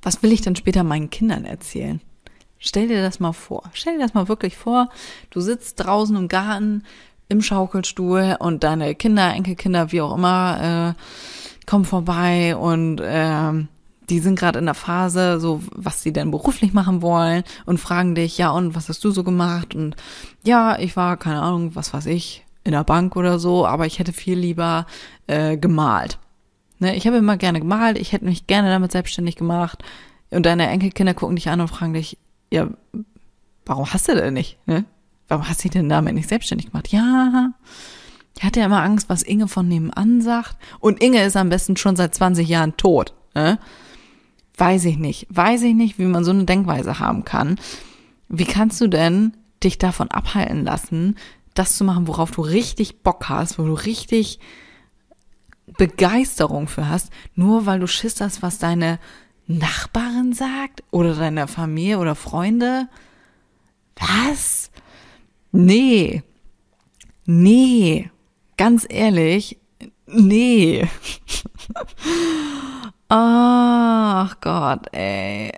was 0.00 0.22
will 0.22 0.30
ich 0.30 0.42
dann 0.42 0.54
später 0.54 0.84
meinen 0.84 1.10
Kindern 1.10 1.44
erzählen? 1.44 2.00
Stell 2.58 2.86
dir 2.86 3.02
das 3.02 3.18
mal 3.18 3.32
vor. 3.32 3.64
Stell 3.72 3.94
dir 3.94 4.04
das 4.04 4.14
mal 4.14 4.28
wirklich 4.28 4.56
vor. 4.56 4.90
Du 5.30 5.40
sitzt 5.40 5.80
draußen 5.80 6.14
im 6.14 6.28
Garten 6.28 6.84
im 7.28 7.42
Schaukelstuhl 7.42 8.36
und 8.38 8.62
deine 8.62 8.94
Kinder, 8.94 9.34
Enkelkinder, 9.34 9.90
wie 9.90 10.00
auch 10.00 10.14
immer, 10.14 10.94
äh, 10.96 11.66
kommen 11.66 11.84
vorbei 11.84 12.54
und 12.54 13.00
äh, 13.00 13.66
die 14.08 14.20
sind 14.20 14.38
gerade 14.38 14.58
in 14.58 14.66
der 14.66 14.74
Phase, 14.74 15.40
so 15.40 15.62
was 15.74 16.02
sie 16.02 16.12
denn 16.12 16.30
beruflich 16.30 16.72
machen 16.72 17.02
wollen 17.02 17.42
und 17.66 17.78
fragen 17.78 18.14
dich, 18.14 18.38
ja, 18.38 18.50
und 18.50 18.74
was 18.74 18.88
hast 18.88 19.02
du 19.04 19.10
so 19.10 19.24
gemacht? 19.24 19.74
Und 19.74 19.96
ja, 20.44 20.78
ich 20.78 20.96
war, 20.96 21.16
keine 21.16 21.40
Ahnung, 21.40 21.74
was 21.74 21.92
weiß 21.92 22.06
ich, 22.06 22.44
in 22.64 22.72
der 22.72 22.84
Bank 22.84 23.16
oder 23.16 23.38
so, 23.38 23.66
aber 23.66 23.86
ich 23.86 23.98
hätte 23.98 24.12
viel 24.12 24.38
lieber 24.38 24.86
äh, 25.26 25.56
gemalt. 25.56 26.18
Ne, 26.78 26.96
ich 26.96 27.06
habe 27.06 27.18
immer 27.18 27.36
gerne 27.36 27.60
gemalt, 27.60 27.98
ich 27.98 28.12
hätte 28.12 28.24
mich 28.24 28.46
gerne 28.46 28.68
damit 28.68 28.92
selbstständig 28.92 29.36
gemacht. 29.36 29.82
Und 30.30 30.46
deine 30.46 30.66
Enkelkinder 30.68 31.14
gucken 31.14 31.36
dich 31.36 31.48
an 31.48 31.60
und 31.60 31.68
fragen 31.68 31.94
dich, 31.94 32.18
ja, 32.50 32.68
warum 33.66 33.92
hast 33.92 34.08
du 34.08 34.14
denn 34.14 34.34
nicht? 34.34 34.58
Ne? 34.66 34.84
Warum 35.28 35.48
hast 35.48 35.60
du 35.60 35.62
dich 35.64 35.72
denn 35.72 35.88
damit 35.88 36.14
nicht 36.14 36.28
selbstständig 36.28 36.70
gemacht? 36.70 36.88
Ja, 36.88 37.52
ich 38.36 38.42
hatte 38.42 38.60
ja 38.60 38.66
immer 38.66 38.82
Angst, 38.82 39.08
was 39.08 39.22
Inge 39.22 39.48
von 39.48 39.68
nebenan 39.68 40.20
sagt. 40.20 40.56
Und 40.80 41.02
Inge 41.02 41.22
ist 41.22 41.36
am 41.36 41.50
besten 41.50 41.76
schon 41.76 41.96
seit 41.96 42.14
20 42.14 42.48
Jahren 42.48 42.76
tot. 42.76 43.14
Ne? 43.34 43.58
Weiß 44.56 44.84
ich 44.84 44.98
nicht. 44.98 45.26
Weiß 45.30 45.62
ich 45.62 45.74
nicht, 45.74 45.98
wie 45.98 46.04
man 46.04 46.24
so 46.24 46.30
eine 46.30 46.44
Denkweise 46.44 46.98
haben 46.98 47.24
kann. 47.24 47.58
Wie 48.28 48.44
kannst 48.44 48.80
du 48.80 48.88
denn 48.88 49.36
dich 49.62 49.78
davon 49.78 50.10
abhalten 50.10 50.64
lassen, 50.64 51.16
das 51.54 51.76
zu 51.76 51.84
machen, 51.84 52.08
worauf 52.08 52.30
du 52.30 52.42
richtig 52.42 53.02
Bock 53.02 53.28
hast, 53.28 53.58
wo 53.58 53.64
du 53.64 53.74
richtig 53.74 54.38
Begeisterung 55.78 56.68
für 56.68 56.88
hast, 56.88 57.10
nur 57.34 57.66
weil 57.66 57.80
du 57.80 57.86
Schiss 57.86 58.20
hast, 58.20 58.42
was 58.42 58.58
deine 58.58 58.98
Nachbarin 59.46 60.32
sagt 60.32 60.82
oder 60.90 61.14
deine 61.14 61.48
Familie 61.48 61.98
oder 61.98 62.14
Freunde? 62.14 62.88
Was? 63.96 64.70
Nee. 65.52 66.22
Nee. 67.24 68.10
Ganz 68.56 68.86
ehrlich, 68.88 69.58
nee. 70.06 70.86
Ach 73.16 74.40
Gott, 74.40 74.88
ey. 74.92 75.52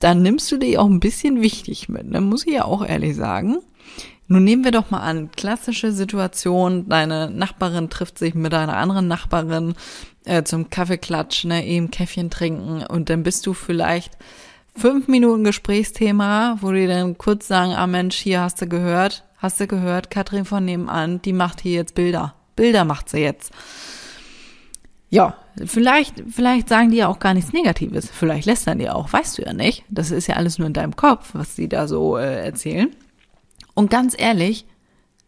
Dann 0.00 0.22
nimmst 0.22 0.50
du 0.50 0.56
dich 0.56 0.76
auch 0.76 0.86
ein 0.86 0.98
bisschen 0.98 1.40
wichtig 1.40 1.88
mit, 1.88 2.10
ne? 2.10 2.20
muss 2.20 2.44
ich 2.44 2.54
ja 2.54 2.64
auch 2.64 2.84
ehrlich 2.84 3.14
sagen. 3.14 3.58
Nun 4.26 4.42
nehmen 4.42 4.64
wir 4.64 4.72
doch 4.72 4.90
mal 4.90 5.02
an, 5.02 5.30
klassische 5.30 5.92
Situation, 5.92 6.88
deine 6.88 7.30
Nachbarin 7.30 7.90
trifft 7.90 8.18
sich 8.18 8.34
mit 8.34 8.52
einer 8.54 8.76
anderen 8.76 9.06
Nachbarin 9.06 9.74
äh, 10.24 10.42
zum 10.42 10.68
Kaffeeklatsch, 10.68 11.44
ne, 11.44 11.64
eben 11.64 11.92
Käffchen 11.92 12.28
trinken 12.28 12.84
und 12.84 13.08
dann 13.08 13.22
bist 13.22 13.46
du 13.46 13.54
vielleicht 13.54 14.18
fünf 14.76 15.06
Minuten 15.06 15.44
Gesprächsthema, 15.44 16.58
wo 16.60 16.72
die 16.72 16.88
dann 16.88 17.16
kurz 17.18 17.46
sagen, 17.46 17.72
ah 17.72 17.86
Mensch, 17.86 18.16
hier 18.16 18.40
hast 18.40 18.60
du 18.60 18.66
gehört, 18.66 19.22
hast 19.38 19.60
du 19.60 19.68
gehört, 19.68 20.10
Katrin 20.10 20.44
von 20.44 20.64
nebenan, 20.64 21.22
die 21.22 21.32
macht 21.32 21.60
hier 21.60 21.74
jetzt 21.74 21.94
Bilder. 21.94 22.34
Bilder 22.56 22.84
macht 22.84 23.10
sie 23.10 23.18
jetzt. 23.20 23.52
Ja, 25.16 25.34
vielleicht, 25.64 26.22
vielleicht 26.28 26.68
sagen 26.68 26.90
die 26.90 26.98
ja 26.98 27.08
auch 27.08 27.18
gar 27.18 27.32
nichts 27.32 27.54
Negatives. 27.54 28.10
Vielleicht 28.10 28.44
lästern 28.44 28.78
die 28.78 28.90
auch, 28.90 29.10
weißt 29.10 29.38
du 29.38 29.42
ja 29.42 29.54
nicht. 29.54 29.82
Das 29.88 30.10
ist 30.10 30.26
ja 30.26 30.36
alles 30.36 30.58
nur 30.58 30.66
in 30.66 30.74
deinem 30.74 30.94
Kopf, 30.94 31.30
was 31.32 31.54
die 31.54 31.70
da 31.70 31.88
so 31.88 32.18
äh, 32.18 32.44
erzählen. 32.44 32.94
Und 33.72 33.90
ganz 33.90 34.14
ehrlich, 34.18 34.66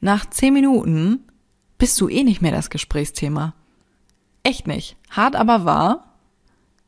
nach 0.00 0.28
zehn 0.28 0.52
Minuten 0.52 1.20
bist 1.78 1.98
du 2.02 2.08
eh 2.10 2.22
nicht 2.22 2.42
mehr 2.42 2.52
das 2.52 2.68
Gesprächsthema. 2.68 3.54
Echt 4.42 4.66
nicht. 4.66 4.96
Hart 5.08 5.34
aber 5.34 5.64
wahr. 5.64 6.14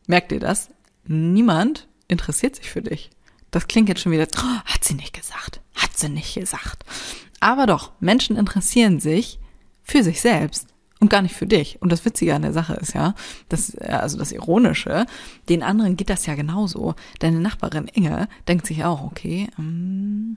Merkt 0.06 0.30
ihr 0.32 0.40
das? 0.40 0.68
Niemand 1.06 1.88
interessiert 2.06 2.56
sich 2.56 2.68
für 2.68 2.82
dich. 2.82 3.08
Das 3.50 3.66
klingt 3.66 3.88
jetzt 3.88 4.02
schon 4.02 4.12
wieder, 4.12 4.26
oh, 4.36 4.60
hat 4.66 4.84
sie 4.84 4.94
nicht 4.94 5.14
gesagt, 5.14 5.62
hat 5.74 5.96
sie 5.96 6.10
nicht 6.10 6.34
gesagt. 6.34 6.84
Aber 7.40 7.64
doch, 7.64 7.92
Menschen 7.98 8.36
interessieren 8.36 9.00
sich 9.00 9.38
für 9.82 10.02
sich 10.02 10.20
selbst 10.20 10.69
und 11.00 11.08
gar 11.08 11.22
nicht 11.22 11.34
für 11.34 11.46
dich. 11.46 11.80
Und 11.80 11.90
das 11.90 12.04
Witzige 12.04 12.34
an 12.34 12.42
der 12.42 12.52
Sache 12.52 12.74
ist 12.74 12.94
ja, 12.94 13.14
das, 13.48 13.76
also 13.78 14.18
das 14.18 14.32
Ironische, 14.32 15.06
den 15.48 15.62
anderen 15.62 15.96
geht 15.96 16.10
das 16.10 16.26
ja 16.26 16.34
genauso. 16.34 16.94
Deine 17.18 17.40
Nachbarin 17.40 17.88
Inge 17.88 18.28
denkt 18.46 18.66
sich 18.66 18.84
auch, 18.84 19.02
okay, 19.02 19.48
ähm, 19.58 20.36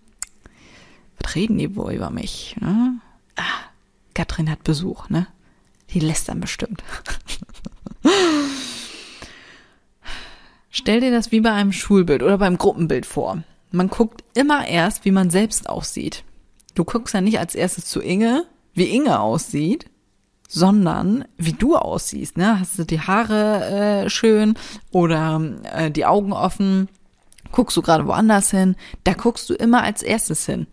was 1.20 1.36
reden 1.36 1.58
die 1.58 1.75
wohl 1.75 1.93
über 1.93 2.10
mich? 2.10 2.55
Ne? 2.60 3.00
Ah, 3.36 3.70
Katrin 4.13 4.50
hat 4.50 4.63
Besuch, 4.63 5.10
ne? 5.10 5.27
Die 5.91 6.00
lässt 6.00 6.29
dann 6.29 6.39
bestimmt. 6.39 6.84
Stell 10.72 11.01
dir 11.01 11.12
das 11.12 11.32
wie 11.32 11.41
bei 11.41 11.51
einem 11.51 11.72
Schulbild 11.72 12.24
oder 12.24 12.39
beim 12.39 12.58
Gruppenbild 12.58 13.05
vor. 13.05 13.43
Man 13.72 13.89
guckt 13.89 14.24
immer 14.34 14.67
erst, 14.67 15.05
wie 15.05 15.12
man 15.12 15.29
selbst 15.29 15.70
aussieht. 15.70 16.24
Du 16.74 16.84
guckst 16.84 17.13
ja 17.13 17.22
nicht 17.22 17.38
als 17.39 17.53
erstes 17.53 17.86
zu 17.86 18.01
Inge, 18.01 18.46
wie 18.74 18.86
Inge 18.86 19.20
aussieht, 19.20 19.86
sondern 20.53 21.25
wie 21.36 21.53
du 21.53 21.75
aussiehst. 21.75 22.38
Ne? 22.38 22.60
Hast 22.60 22.77
du 22.77 22.83
die 22.83 23.01
Haare 23.01 24.03
äh, 24.05 24.10
schön 24.10 24.53
oder 24.91 25.41
äh, 25.63 25.89
die 25.89 26.05
Augen 26.05 26.31
offen? 26.31 26.89
Guckst 27.51 27.75
du 27.75 27.81
gerade 27.81 28.05
woanders 28.05 28.51
hin? 28.51 28.75
Da 29.03 29.13
guckst 29.13 29.50
du 29.50 29.55
immer 29.55 29.81
als 29.81 30.03
erstes 30.03 30.45
hin, 30.45 30.67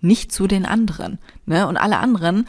nicht 0.00 0.32
zu 0.32 0.48
den 0.48 0.66
anderen. 0.66 1.18
Ne? 1.46 1.68
Und 1.68 1.76
alle 1.76 1.98
anderen, 1.98 2.48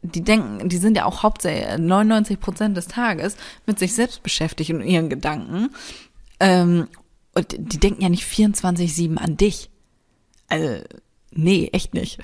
die 0.00 0.22
denken, 0.22 0.70
die 0.70 0.78
sind 0.78 0.96
ja 0.96 1.04
auch 1.04 1.22
hauptsächlich 1.22 1.76
99 1.76 2.40
Prozent 2.40 2.76
des 2.78 2.88
Tages 2.88 3.36
mit 3.66 3.78
sich 3.78 3.92
selbst 3.92 4.22
beschäftigt 4.22 4.70
und 4.70 4.80
ihren 4.80 5.10
Gedanken. 5.10 5.68
Ähm, 6.40 6.88
und 7.34 7.54
die 7.58 7.78
denken 7.78 8.00
ja 8.00 8.08
nicht 8.08 8.24
24-7 8.24 9.18
an 9.18 9.36
dich. 9.36 9.68
Also, 10.48 10.82
nee, 11.32 11.68
echt 11.74 11.92
nicht. 11.92 12.18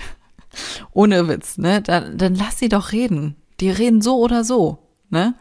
Ohne 0.93 1.29
Witz, 1.29 1.59
ne? 1.59 1.83
Dann, 1.83 2.17
dann 2.17 2.35
lass 2.35 2.59
sie 2.59 2.71
doch 2.71 2.93
reden. 2.93 3.37
Die 3.61 3.71
reden 3.71 4.03
so 4.03 4.19
oder 4.19 4.45
so, 4.45 4.79
ne? 5.11 5.35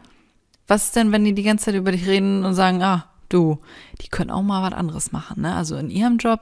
Was 0.66 0.84
ist 0.84 0.96
denn, 0.96 1.12
wenn 1.12 1.24
die 1.24 1.34
die 1.34 1.42
ganze 1.42 1.66
Zeit 1.66 1.74
über 1.74 1.92
dich 1.92 2.06
reden 2.06 2.44
und 2.44 2.54
sagen, 2.54 2.82
ah, 2.82 3.06
du, 3.28 3.58
die 4.00 4.08
können 4.08 4.30
auch 4.30 4.42
mal 4.42 4.62
was 4.62 4.78
anderes 4.78 5.12
machen, 5.12 5.42
ne? 5.42 5.54
Also 5.54 5.76
in 5.76 5.90
ihrem 5.90 6.16
Job, 6.18 6.40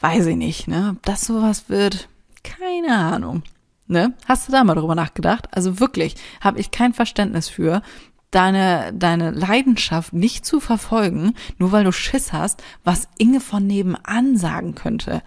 weiß 0.00 0.26
ich 0.26 0.36
nicht, 0.36 0.68
ne? 0.68 0.94
Ob 0.96 1.02
das 1.04 1.22
sowas 1.22 1.68
wird, 1.68 2.08
keine 2.42 2.96
Ahnung. 2.96 3.42
Ne? 3.88 4.14
Hast 4.26 4.48
du 4.48 4.52
da 4.52 4.64
mal 4.64 4.74
drüber 4.74 4.96
nachgedacht? 4.96 5.48
Also 5.52 5.78
wirklich, 5.78 6.16
habe 6.40 6.58
ich 6.58 6.72
kein 6.72 6.92
Verständnis 6.92 7.48
für, 7.48 7.82
deine, 8.30 8.92
deine 8.92 9.30
Leidenschaft 9.30 10.12
nicht 10.12 10.44
zu 10.44 10.60
verfolgen, 10.60 11.34
nur 11.58 11.72
weil 11.72 11.84
du 11.84 11.92
Schiss 11.92 12.32
hast, 12.32 12.62
was 12.84 13.08
Inge 13.18 13.40
von 13.40 13.66
nebenan 13.66 14.36
sagen 14.36 14.74
könnte. 14.74 15.22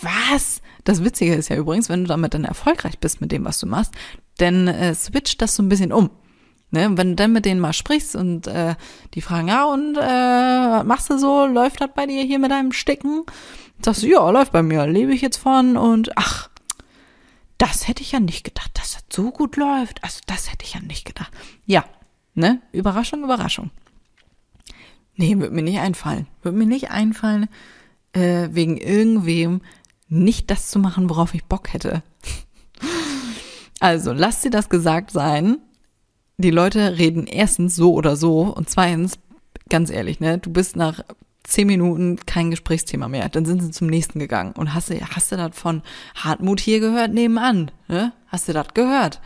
Was? 0.00 0.62
Das 0.84 1.04
Witzige 1.04 1.34
ist 1.34 1.50
ja 1.50 1.56
übrigens, 1.56 1.88
wenn 1.88 2.04
du 2.04 2.08
damit 2.08 2.32
dann 2.32 2.44
erfolgreich 2.44 2.98
bist 3.00 3.20
mit 3.20 3.32
dem, 3.32 3.44
was 3.44 3.58
du 3.58 3.66
machst, 3.66 3.94
dann 4.40 4.68
äh, 4.68 4.94
switcht 4.94 5.42
das 5.42 5.56
so 5.56 5.62
ein 5.62 5.68
bisschen 5.68 5.92
um. 5.92 6.10
Ne? 6.70 6.88
Wenn 6.96 7.10
du 7.10 7.14
dann 7.16 7.32
mit 7.32 7.44
denen 7.44 7.60
mal 7.60 7.72
sprichst 7.72 8.14
und 8.16 8.46
äh, 8.46 8.76
die 9.14 9.20
fragen, 9.20 9.48
ja, 9.48 9.64
und 9.64 9.96
äh, 9.96 10.00
was 10.00 10.84
machst 10.84 11.10
du 11.10 11.18
so? 11.18 11.46
Läuft 11.46 11.80
das 11.80 11.90
bei 11.94 12.06
dir 12.06 12.22
hier 12.22 12.38
mit 12.38 12.50
deinem 12.50 12.72
Sticken? 12.72 13.24
Sagst 13.82 14.02
du, 14.02 14.06
ja, 14.06 14.28
läuft 14.30 14.52
bei 14.52 14.62
mir, 14.62 14.86
lebe 14.86 15.12
ich 15.12 15.20
jetzt 15.20 15.38
von 15.38 15.76
und 15.76 16.16
ach, 16.16 16.48
das 17.58 17.88
hätte 17.88 18.02
ich 18.02 18.12
ja 18.12 18.20
nicht 18.20 18.44
gedacht, 18.44 18.70
dass 18.74 18.92
das 18.92 19.04
so 19.12 19.30
gut 19.30 19.56
läuft. 19.56 20.02
Also 20.04 20.20
das 20.26 20.50
hätte 20.52 20.64
ich 20.64 20.74
ja 20.74 20.80
nicht 20.80 21.04
gedacht. 21.04 21.32
Ja, 21.66 21.84
ne? 22.34 22.60
Überraschung, 22.72 23.24
Überraschung. 23.24 23.70
Nee, 25.16 25.38
wird 25.38 25.52
mir 25.52 25.62
nicht 25.62 25.80
einfallen. 25.80 26.26
Wird 26.42 26.54
mir 26.54 26.66
nicht 26.66 26.90
einfallen, 26.90 27.48
äh, 28.12 28.48
wegen 28.52 28.76
irgendwem 28.76 29.60
nicht 30.08 30.50
das 30.50 30.70
zu 30.70 30.78
machen, 30.78 31.10
worauf 31.10 31.34
ich 31.34 31.44
Bock 31.44 31.72
hätte. 31.72 32.02
Also, 33.80 34.12
lass 34.12 34.42
dir 34.42 34.50
das 34.50 34.68
gesagt 34.68 35.10
sein. 35.10 35.58
Die 36.38 36.50
Leute 36.50 36.98
reden 36.98 37.26
erstens 37.26 37.74
so 37.76 37.92
oder 37.94 38.16
so 38.16 38.42
und 38.42 38.70
zweitens, 38.70 39.18
ganz 39.68 39.90
ehrlich, 39.90 40.20
ne, 40.20 40.38
du 40.38 40.50
bist 40.50 40.76
nach 40.76 41.02
zehn 41.44 41.66
Minuten 41.66 42.16
kein 42.26 42.50
Gesprächsthema 42.50 43.08
mehr. 43.08 43.28
Dann 43.28 43.44
sind 43.44 43.60
sie 43.60 43.70
zum 43.70 43.88
nächsten 43.88 44.18
gegangen. 44.18 44.52
Und 44.52 44.74
hast 44.74 44.90
du, 44.90 45.00
hast 45.00 45.32
du 45.32 45.36
das 45.36 45.56
von 45.58 45.82
Hartmut 46.14 46.60
hier 46.60 46.80
gehört 46.80 47.12
nebenan? 47.12 47.70
Ne? 47.88 48.12
Hast 48.28 48.48
du 48.48 48.52
das 48.52 48.68
gehört? 48.74 49.20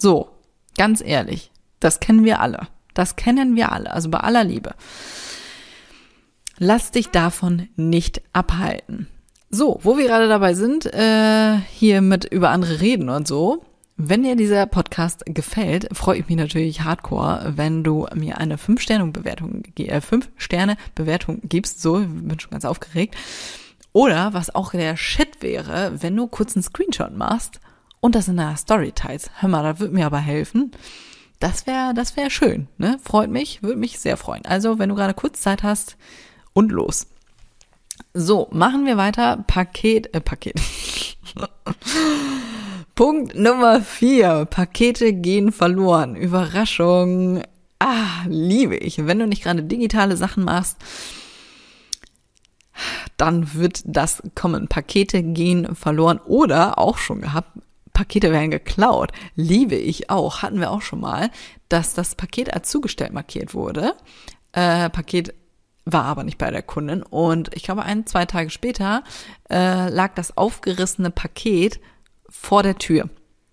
So, 0.00 0.30
ganz 0.76 1.02
ehrlich, 1.02 1.50
das 1.80 2.00
kennen 2.00 2.24
wir 2.24 2.40
alle. 2.40 2.68
Das 2.94 3.16
kennen 3.16 3.54
wir 3.54 3.70
alle, 3.70 3.92
also 3.92 4.10
bei 4.10 4.18
aller 4.18 4.42
Liebe. 4.42 4.74
Lass 6.58 6.90
dich 6.90 7.08
davon 7.08 7.68
nicht 7.76 8.22
abhalten. 8.32 9.06
So, 9.50 9.78
wo 9.82 9.96
wir 9.96 10.06
gerade 10.06 10.28
dabei 10.28 10.54
sind, 10.54 10.86
äh, 10.86 11.58
hier 11.70 12.00
mit 12.00 12.24
über 12.24 12.50
andere 12.50 12.80
reden 12.80 13.08
und 13.08 13.28
so, 13.28 13.64
wenn 14.00 14.22
dir 14.22 14.36
dieser 14.36 14.64
Podcast 14.66 15.24
gefällt, 15.26 15.88
freue 15.92 16.20
ich 16.20 16.28
mich 16.28 16.36
natürlich 16.36 16.82
hardcore, 16.82 17.54
wenn 17.56 17.82
du 17.82 18.06
mir 18.14 18.38
eine 18.38 18.56
5-Sterne-Bewertung, 18.56 19.64
äh, 19.76 19.98
5-Sterne-Bewertung 19.98 21.40
gibst. 21.42 21.82
So, 21.82 21.98
bin 21.98 22.38
schon 22.38 22.52
ganz 22.52 22.64
aufgeregt. 22.64 23.16
Oder 23.92 24.34
was 24.34 24.54
auch 24.54 24.70
der 24.70 24.96
Shit 24.96 25.42
wäre, 25.42 26.00
wenn 26.00 26.14
du 26.14 26.28
kurz 26.28 26.54
einen 26.54 26.62
Screenshot 26.62 27.12
machst 27.16 27.60
und 27.98 28.14
das 28.14 28.28
in 28.28 28.36
der 28.36 28.56
Story 28.56 28.92
teilst. 28.92 29.32
Hör 29.40 29.48
mal, 29.48 29.64
das 29.64 29.80
würde 29.80 29.94
mir 29.94 30.06
aber 30.06 30.20
helfen. 30.20 30.70
Das 31.40 31.66
wäre, 31.66 31.92
das 31.92 32.16
wäre 32.16 32.30
schön, 32.30 32.68
ne? 32.78 33.00
Freut 33.02 33.30
mich, 33.30 33.64
würde 33.64 33.80
mich 33.80 33.98
sehr 33.98 34.16
freuen. 34.16 34.44
Also, 34.44 34.78
wenn 34.78 34.90
du 34.90 34.94
gerade 34.94 35.14
kurz 35.14 35.40
Zeit 35.40 35.64
hast 35.64 35.96
und 36.52 36.70
los. 36.70 37.08
So, 38.14 38.48
machen 38.52 38.86
wir 38.86 38.96
weiter. 38.96 39.44
Paket, 39.48 40.14
äh, 40.14 40.20
Paket. 40.20 40.60
Punkt 42.98 43.36
Nummer 43.36 43.80
vier. 43.80 44.44
Pakete 44.46 45.12
gehen 45.12 45.52
verloren. 45.52 46.16
Überraschung. 46.16 47.44
Ah, 47.78 48.24
liebe 48.26 48.76
ich. 48.76 49.06
Wenn 49.06 49.20
du 49.20 49.28
nicht 49.28 49.44
gerade 49.44 49.62
digitale 49.62 50.16
Sachen 50.16 50.42
machst, 50.42 50.78
dann 53.16 53.54
wird 53.54 53.82
das 53.84 54.20
kommen. 54.34 54.66
Pakete 54.66 55.22
gehen 55.22 55.76
verloren 55.76 56.18
oder 56.26 56.76
auch 56.80 56.98
schon 56.98 57.20
gehabt. 57.20 57.60
Pakete 57.92 58.32
werden 58.32 58.50
geklaut. 58.50 59.12
Liebe 59.36 59.76
ich 59.76 60.10
auch. 60.10 60.42
Hatten 60.42 60.58
wir 60.58 60.72
auch 60.72 60.82
schon 60.82 60.98
mal, 60.98 61.30
dass 61.68 61.94
das 61.94 62.16
Paket 62.16 62.52
als 62.52 62.68
zugestellt 62.68 63.12
markiert 63.12 63.54
wurde. 63.54 63.94
Äh, 64.50 64.90
Paket 64.90 65.34
war 65.84 66.02
aber 66.02 66.24
nicht 66.24 66.38
bei 66.38 66.50
der 66.50 66.62
Kundin. 66.62 67.04
Und 67.04 67.54
ich 67.54 67.62
glaube, 67.62 67.84
ein, 67.84 68.06
zwei 68.06 68.24
Tage 68.24 68.50
später 68.50 69.04
äh, 69.48 69.88
lag 69.88 70.14
das 70.16 70.36
aufgerissene 70.36 71.12
Paket 71.12 71.78
vor 72.28 72.62
der 72.62 72.78
Tür. 72.78 73.08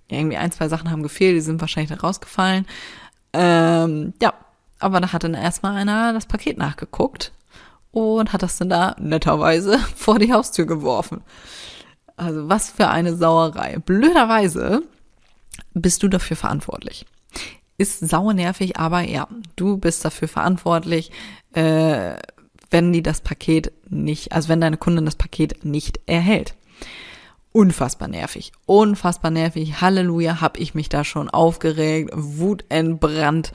Irgendwie 0.07 0.37
ein, 0.37 0.51
zwei 0.51 0.67
Sachen 0.67 0.91
haben 0.91 1.03
gefehlt, 1.03 1.35
die 1.35 1.41
sind 1.41 1.61
wahrscheinlich 1.61 1.89
da 1.89 1.97
rausgefallen. 1.97 2.65
Ähm, 3.33 4.13
ja, 4.21 4.33
aber 4.79 4.99
da 5.01 5.13
hat 5.13 5.23
dann 5.23 5.33
erstmal 5.33 5.75
einer 5.75 6.13
das 6.13 6.25
Paket 6.25 6.57
nachgeguckt 6.57 7.31
und 7.91 8.33
hat 8.33 8.43
das 8.43 8.57
dann 8.57 8.69
da 8.69 8.95
netterweise 8.99 9.79
vor 9.95 10.19
die 10.19 10.31
Haustür 10.31 10.65
geworfen. 10.65 11.21
Also 12.17 12.47
was 12.47 12.69
für 12.69 12.89
eine 12.89 13.15
Sauerei. 13.15 13.77
Blöderweise 13.79 14.83
bist 15.73 16.03
du 16.03 16.07
dafür 16.07 16.37
verantwortlich. 16.37 17.05
Ist 17.77 18.07
sauer 18.07 18.33
nervig, 18.33 18.77
aber 18.77 19.01
ja, 19.01 19.27
du 19.57 19.77
bist 19.77 20.05
dafür 20.05 20.29
verantwortlich, 20.29 21.11
äh, 21.53 22.15
wenn 22.69 22.93
die 22.93 23.03
das 23.03 23.19
Paket 23.19 23.73
nicht, 23.89 24.31
also 24.31 24.47
wenn 24.47 24.61
deine 24.61 24.77
Kundin 24.77 25.05
das 25.05 25.15
Paket 25.15 25.65
nicht 25.65 25.99
erhält 26.05 26.55
unfassbar 27.55 28.09
nervig. 28.09 28.51
Unfassbar 28.65 29.31
nervig. 29.31 29.79
Halleluja, 29.79 30.41
hab 30.41 30.59
ich 30.59 30.75
mich 30.75 30.89
da 30.89 31.05
schon 31.05 31.29
aufgeregt, 31.29 32.11
wutentbrannt, 32.13 33.53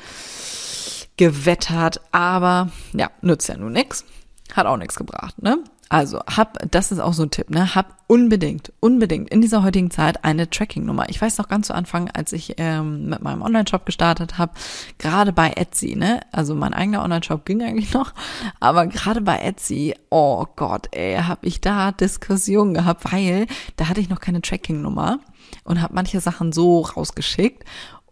gewettert, 1.18 2.00
aber 2.10 2.70
ja, 2.94 3.10
nützt 3.20 3.48
ja 3.50 3.58
nun 3.58 3.72
nix. 3.72 4.06
Hat 4.54 4.66
auch 4.66 4.78
nichts 4.78 4.96
gebracht, 4.96 5.42
ne? 5.42 5.62
Also, 5.92 6.20
hab, 6.20 6.70
das 6.70 6.92
ist 6.92 7.00
auch 7.00 7.12
so 7.12 7.24
ein 7.24 7.32
Tipp, 7.32 7.50
ne? 7.50 7.74
Hab 7.74 7.96
unbedingt, 8.06 8.72
unbedingt 8.78 9.28
in 9.30 9.40
dieser 9.40 9.64
heutigen 9.64 9.90
Zeit 9.90 10.24
eine 10.24 10.48
Tracking-Nummer. 10.48 11.08
Ich 11.08 11.20
weiß 11.20 11.36
noch 11.38 11.48
ganz 11.48 11.66
zu 11.66 11.74
Anfang, 11.74 12.08
als 12.10 12.32
ich 12.32 12.54
ähm, 12.58 13.08
mit 13.08 13.22
meinem 13.22 13.42
Online-Shop 13.42 13.84
gestartet 13.84 14.38
habe, 14.38 14.52
gerade 14.98 15.32
bei 15.32 15.50
Etsy, 15.50 15.96
ne? 15.96 16.20
Also 16.30 16.54
mein 16.54 16.74
eigener 16.74 17.02
Online-Shop 17.02 17.44
ging 17.44 17.60
eigentlich 17.62 17.92
noch, 17.92 18.14
aber 18.60 18.86
gerade 18.86 19.20
bei 19.20 19.40
Etsy, 19.40 19.96
oh 20.10 20.46
Gott, 20.54 20.86
ey, 20.92 21.16
hab 21.16 21.44
ich 21.44 21.60
da 21.60 21.90
Diskussionen 21.90 22.72
gehabt, 22.72 23.12
weil 23.12 23.48
da 23.76 23.88
hatte 23.88 24.00
ich 24.00 24.08
noch 24.08 24.20
keine 24.20 24.42
Tracking-Nummer 24.42 25.18
und 25.64 25.82
habe 25.82 25.94
manche 25.94 26.20
Sachen 26.20 26.52
so 26.52 26.82
rausgeschickt 26.82 27.64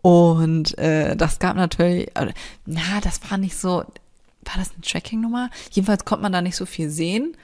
Und 0.03 0.79
äh, 0.79 1.17
das 1.17 1.39
gab 1.39 1.57
natürlich, 1.57 2.11
na, 2.67 3.01
das 3.03 3.21
war 3.31 3.39
nicht 3.39 3.57
so, 3.57 3.69
war 3.69 4.55
das 4.57 4.73
eine 4.73 4.81
Tracking-Nummer? 4.83 5.51
Jedenfalls 5.71 6.05
konnte 6.05 6.23
man 6.23 6.33
da 6.33 6.41
nicht 6.41 6.57
so 6.57 6.67
viel 6.67 6.89
sehen. 6.91 7.37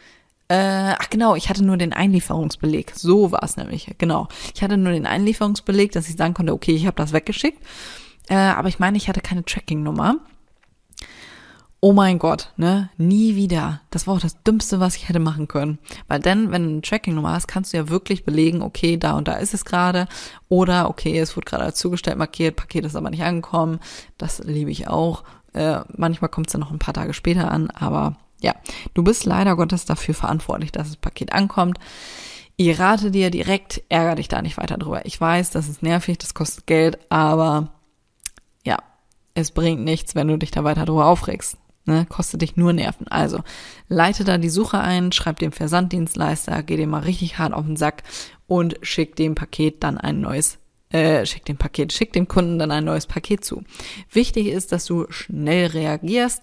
Äh, 0.48 0.94
ach 0.98 1.08
genau, 1.10 1.34
ich 1.34 1.48
hatte 1.48 1.64
nur 1.64 1.76
den 1.76 1.92
Einlieferungsbeleg. 1.92 2.92
So 2.94 3.32
war 3.32 3.42
es 3.42 3.56
nämlich, 3.56 3.94
genau. 3.98 4.28
Ich 4.54 4.62
hatte 4.62 4.76
nur 4.76 4.92
den 4.92 5.06
Einlieferungsbeleg, 5.06 5.92
dass 5.92 6.08
ich 6.08 6.16
sagen 6.16 6.34
konnte, 6.34 6.52
okay, 6.52 6.74
ich 6.74 6.86
habe 6.86 6.96
das 6.96 7.12
weggeschickt. 7.12 7.62
Äh, 8.28 8.36
aber 8.36 8.68
ich 8.68 8.78
meine, 8.78 8.96
ich 8.96 9.08
hatte 9.08 9.20
keine 9.20 9.44
Tracking-Nummer. 9.44 10.16
Oh 11.80 11.92
mein 11.92 12.18
Gott, 12.18 12.50
ne? 12.56 12.88
Nie 12.96 13.36
wieder. 13.36 13.82
Das 13.90 14.06
war 14.06 14.14
auch 14.14 14.20
das 14.20 14.42
Dümmste, 14.42 14.80
was 14.80 14.96
ich 14.96 15.08
hätte 15.10 15.18
machen 15.18 15.48
können. 15.48 15.78
Weil 16.08 16.20
dann, 16.20 16.50
wenn 16.50 16.64
du 16.64 16.70
eine 16.70 16.80
Tracking-Nummer 16.80 17.32
hast, 17.32 17.46
kannst 17.46 17.72
du 17.72 17.76
ja 17.76 17.90
wirklich 17.90 18.24
belegen, 18.24 18.62
okay, 18.62 18.96
da 18.96 19.12
und 19.18 19.28
da 19.28 19.34
ist 19.34 19.52
es 19.52 19.66
gerade. 19.66 20.08
Oder, 20.48 20.88
okay, 20.88 21.18
es 21.18 21.36
wurde 21.36 21.44
gerade 21.44 21.74
zugestellt 21.74 22.16
markiert, 22.16 22.56
Paket 22.56 22.86
ist 22.86 22.96
aber 22.96 23.10
nicht 23.10 23.22
angekommen. 23.22 23.80
Das 24.16 24.38
liebe 24.38 24.70
ich 24.70 24.88
auch. 24.88 25.24
Äh, 25.52 25.80
manchmal 25.94 26.30
kommt 26.30 26.46
es 26.46 26.52
dann 26.52 26.62
noch 26.62 26.70
ein 26.70 26.78
paar 26.78 26.94
Tage 26.94 27.12
später 27.12 27.50
an, 27.50 27.70
aber 27.70 28.16
ja, 28.44 28.54
du 28.92 29.02
bist 29.02 29.24
leider 29.24 29.56
Gottes 29.56 29.86
dafür 29.86 30.14
verantwortlich, 30.14 30.70
dass 30.70 30.88
das 30.88 30.96
Paket 30.98 31.32
ankommt. 31.32 31.78
Ich 32.56 32.78
rate 32.78 33.10
dir 33.10 33.30
direkt, 33.30 33.82
ärger 33.88 34.16
dich 34.16 34.28
da 34.28 34.42
nicht 34.42 34.58
weiter 34.58 34.76
drüber. 34.76 35.06
Ich 35.06 35.18
weiß, 35.18 35.50
das 35.50 35.66
ist 35.66 35.82
nervig, 35.82 36.18
das 36.18 36.34
kostet 36.34 36.66
Geld, 36.66 36.98
aber 37.08 37.72
ja, 38.64 38.76
es 39.32 39.50
bringt 39.50 39.82
nichts, 39.82 40.14
wenn 40.14 40.28
du 40.28 40.36
dich 40.36 40.50
da 40.50 40.62
weiter 40.62 40.84
drüber 40.84 41.06
aufregst. 41.06 41.56
Ne, 41.86 42.06
kostet 42.08 42.40
dich 42.40 42.56
nur 42.56 42.72
Nerven. 42.72 43.08
Also, 43.08 43.40
leite 43.88 44.24
da 44.24 44.38
die 44.38 44.48
Suche 44.48 44.78
ein, 44.78 45.12
schreib 45.12 45.38
dem 45.38 45.52
Versanddienstleister, 45.52 46.62
geh 46.62 46.78
dir 46.78 46.86
mal 46.86 47.02
richtig 47.02 47.38
hart 47.38 47.52
auf 47.52 47.66
den 47.66 47.76
Sack 47.76 48.04
und 48.46 48.78
schick 48.80 49.16
dem 49.16 49.34
Paket 49.34 49.82
dann 49.82 49.98
ein 49.98 50.22
neues, 50.22 50.58
äh, 50.90 51.26
schick 51.26 51.44
dem 51.44 51.58
Paket, 51.58 51.92
schick 51.92 52.14
dem 52.14 52.26
Kunden 52.26 52.58
dann 52.58 52.70
ein 52.70 52.84
neues 52.84 53.06
Paket 53.06 53.44
zu. 53.44 53.64
Wichtig 54.10 54.46
ist, 54.46 54.72
dass 54.72 54.86
du 54.86 55.04
schnell 55.10 55.66
reagierst 55.66 56.42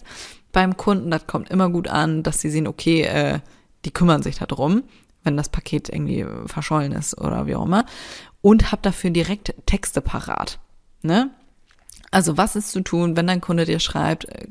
beim 0.52 0.76
Kunden, 0.76 1.10
das 1.10 1.26
kommt 1.26 1.50
immer 1.50 1.70
gut 1.70 1.88
an, 1.88 2.22
dass 2.22 2.40
sie 2.40 2.50
sehen, 2.50 2.66
okay, 2.66 3.02
äh, 3.02 3.40
die 3.84 3.90
kümmern 3.90 4.22
sich 4.22 4.36
darum, 4.36 4.84
wenn 5.24 5.36
das 5.36 5.48
Paket 5.48 5.88
irgendwie 5.88 6.26
verschollen 6.46 6.92
ist 6.92 7.18
oder 7.18 7.46
wie 7.46 7.54
auch 7.56 7.64
immer. 7.64 7.86
Und 8.40 8.72
hab 8.72 8.82
dafür 8.82 9.10
direkt 9.10 9.54
Texte 9.66 10.00
parat. 10.00 10.58
Ne? 11.02 11.30
Also 12.10 12.36
was 12.36 12.56
ist 12.56 12.70
zu 12.70 12.82
tun, 12.82 13.16
wenn 13.16 13.26
dein 13.26 13.40
Kunde 13.40 13.64
dir 13.64 13.80
schreibt, 13.80 14.26
äh, 14.26 14.46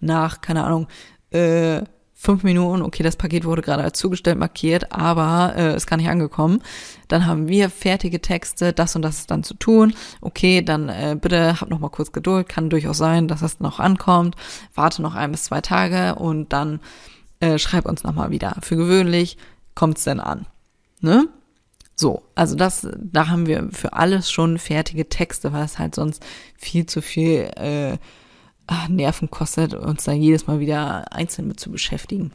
nach, 0.00 0.40
keine 0.40 0.64
Ahnung, 0.64 0.88
äh, 1.30 1.82
fünf 2.24 2.42
Minuten, 2.42 2.82
okay, 2.82 3.02
das 3.02 3.16
Paket 3.16 3.44
wurde 3.44 3.62
gerade 3.62 3.82
als 3.82 3.98
zugestellt 3.98 4.38
markiert, 4.38 4.90
aber 4.92 5.54
äh, 5.56 5.76
ist 5.76 5.86
gar 5.86 5.98
nicht 5.98 6.08
angekommen. 6.08 6.62
Dann 7.08 7.26
haben 7.26 7.48
wir 7.48 7.68
fertige 7.68 8.20
Texte, 8.20 8.72
das 8.72 8.96
und 8.96 9.02
das 9.02 9.18
ist 9.18 9.30
dann 9.30 9.44
zu 9.44 9.54
tun. 9.54 9.94
Okay, 10.22 10.62
dann 10.62 10.88
äh, 10.88 11.16
bitte 11.20 11.60
hab 11.60 11.68
noch 11.68 11.78
mal 11.78 11.90
kurz 11.90 12.12
Geduld. 12.12 12.48
Kann 12.48 12.70
durchaus 12.70 12.96
sein, 12.96 13.28
dass 13.28 13.40
das 13.40 13.60
noch 13.60 13.78
ankommt. 13.78 14.36
Warte 14.74 15.02
noch 15.02 15.14
ein 15.14 15.32
bis 15.32 15.44
zwei 15.44 15.60
Tage 15.60 16.14
und 16.14 16.52
dann 16.52 16.80
äh, 17.40 17.58
schreib 17.58 17.86
uns 17.86 18.02
noch 18.04 18.14
mal 18.14 18.30
wieder. 18.30 18.56
Für 18.62 18.76
gewöhnlich 18.76 19.36
kommt's 19.74 20.04
denn 20.04 20.20
an. 20.20 20.46
Ne? 21.00 21.28
So, 21.94 22.22
also 22.34 22.56
das, 22.56 22.88
da 22.98 23.28
haben 23.28 23.46
wir 23.46 23.68
für 23.70 23.92
alles 23.92 24.30
schon 24.30 24.58
fertige 24.58 25.08
Texte, 25.08 25.52
weil 25.52 25.64
es 25.64 25.78
halt 25.78 25.94
sonst 25.94 26.24
viel 26.56 26.86
zu 26.86 27.02
viel 27.02 27.50
äh, 27.56 27.98
ach, 28.66 28.88
Nerven 28.88 29.30
kostet, 29.30 29.74
uns 29.74 30.04
da 30.04 30.12
jedes 30.12 30.46
Mal 30.46 30.60
wieder 30.60 31.12
einzeln 31.12 31.48
mit 31.48 31.60
zu 31.60 31.70
beschäftigen. 31.70 32.32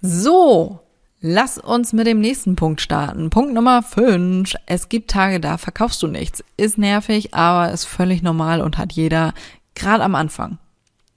So, 0.00 0.80
lass 1.20 1.58
uns 1.58 1.92
mit 1.92 2.06
dem 2.06 2.20
nächsten 2.20 2.56
Punkt 2.56 2.80
starten. 2.80 3.30
Punkt 3.30 3.54
Nummer 3.54 3.82
5. 3.82 4.54
Es 4.66 4.88
gibt 4.88 5.10
Tage, 5.10 5.40
da 5.40 5.58
verkaufst 5.58 6.02
du 6.02 6.06
nichts. 6.06 6.44
Ist 6.56 6.78
nervig, 6.78 7.34
aber 7.34 7.72
ist 7.72 7.84
völlig 7.84 8.22
normal 8.22 8.60
und 8.60 8.78
hat 8.78 8.92
jeder, 8.92 9.34
gerade 9.74 10.04
am 10.04 10.14
Anfang. 10.14 10.58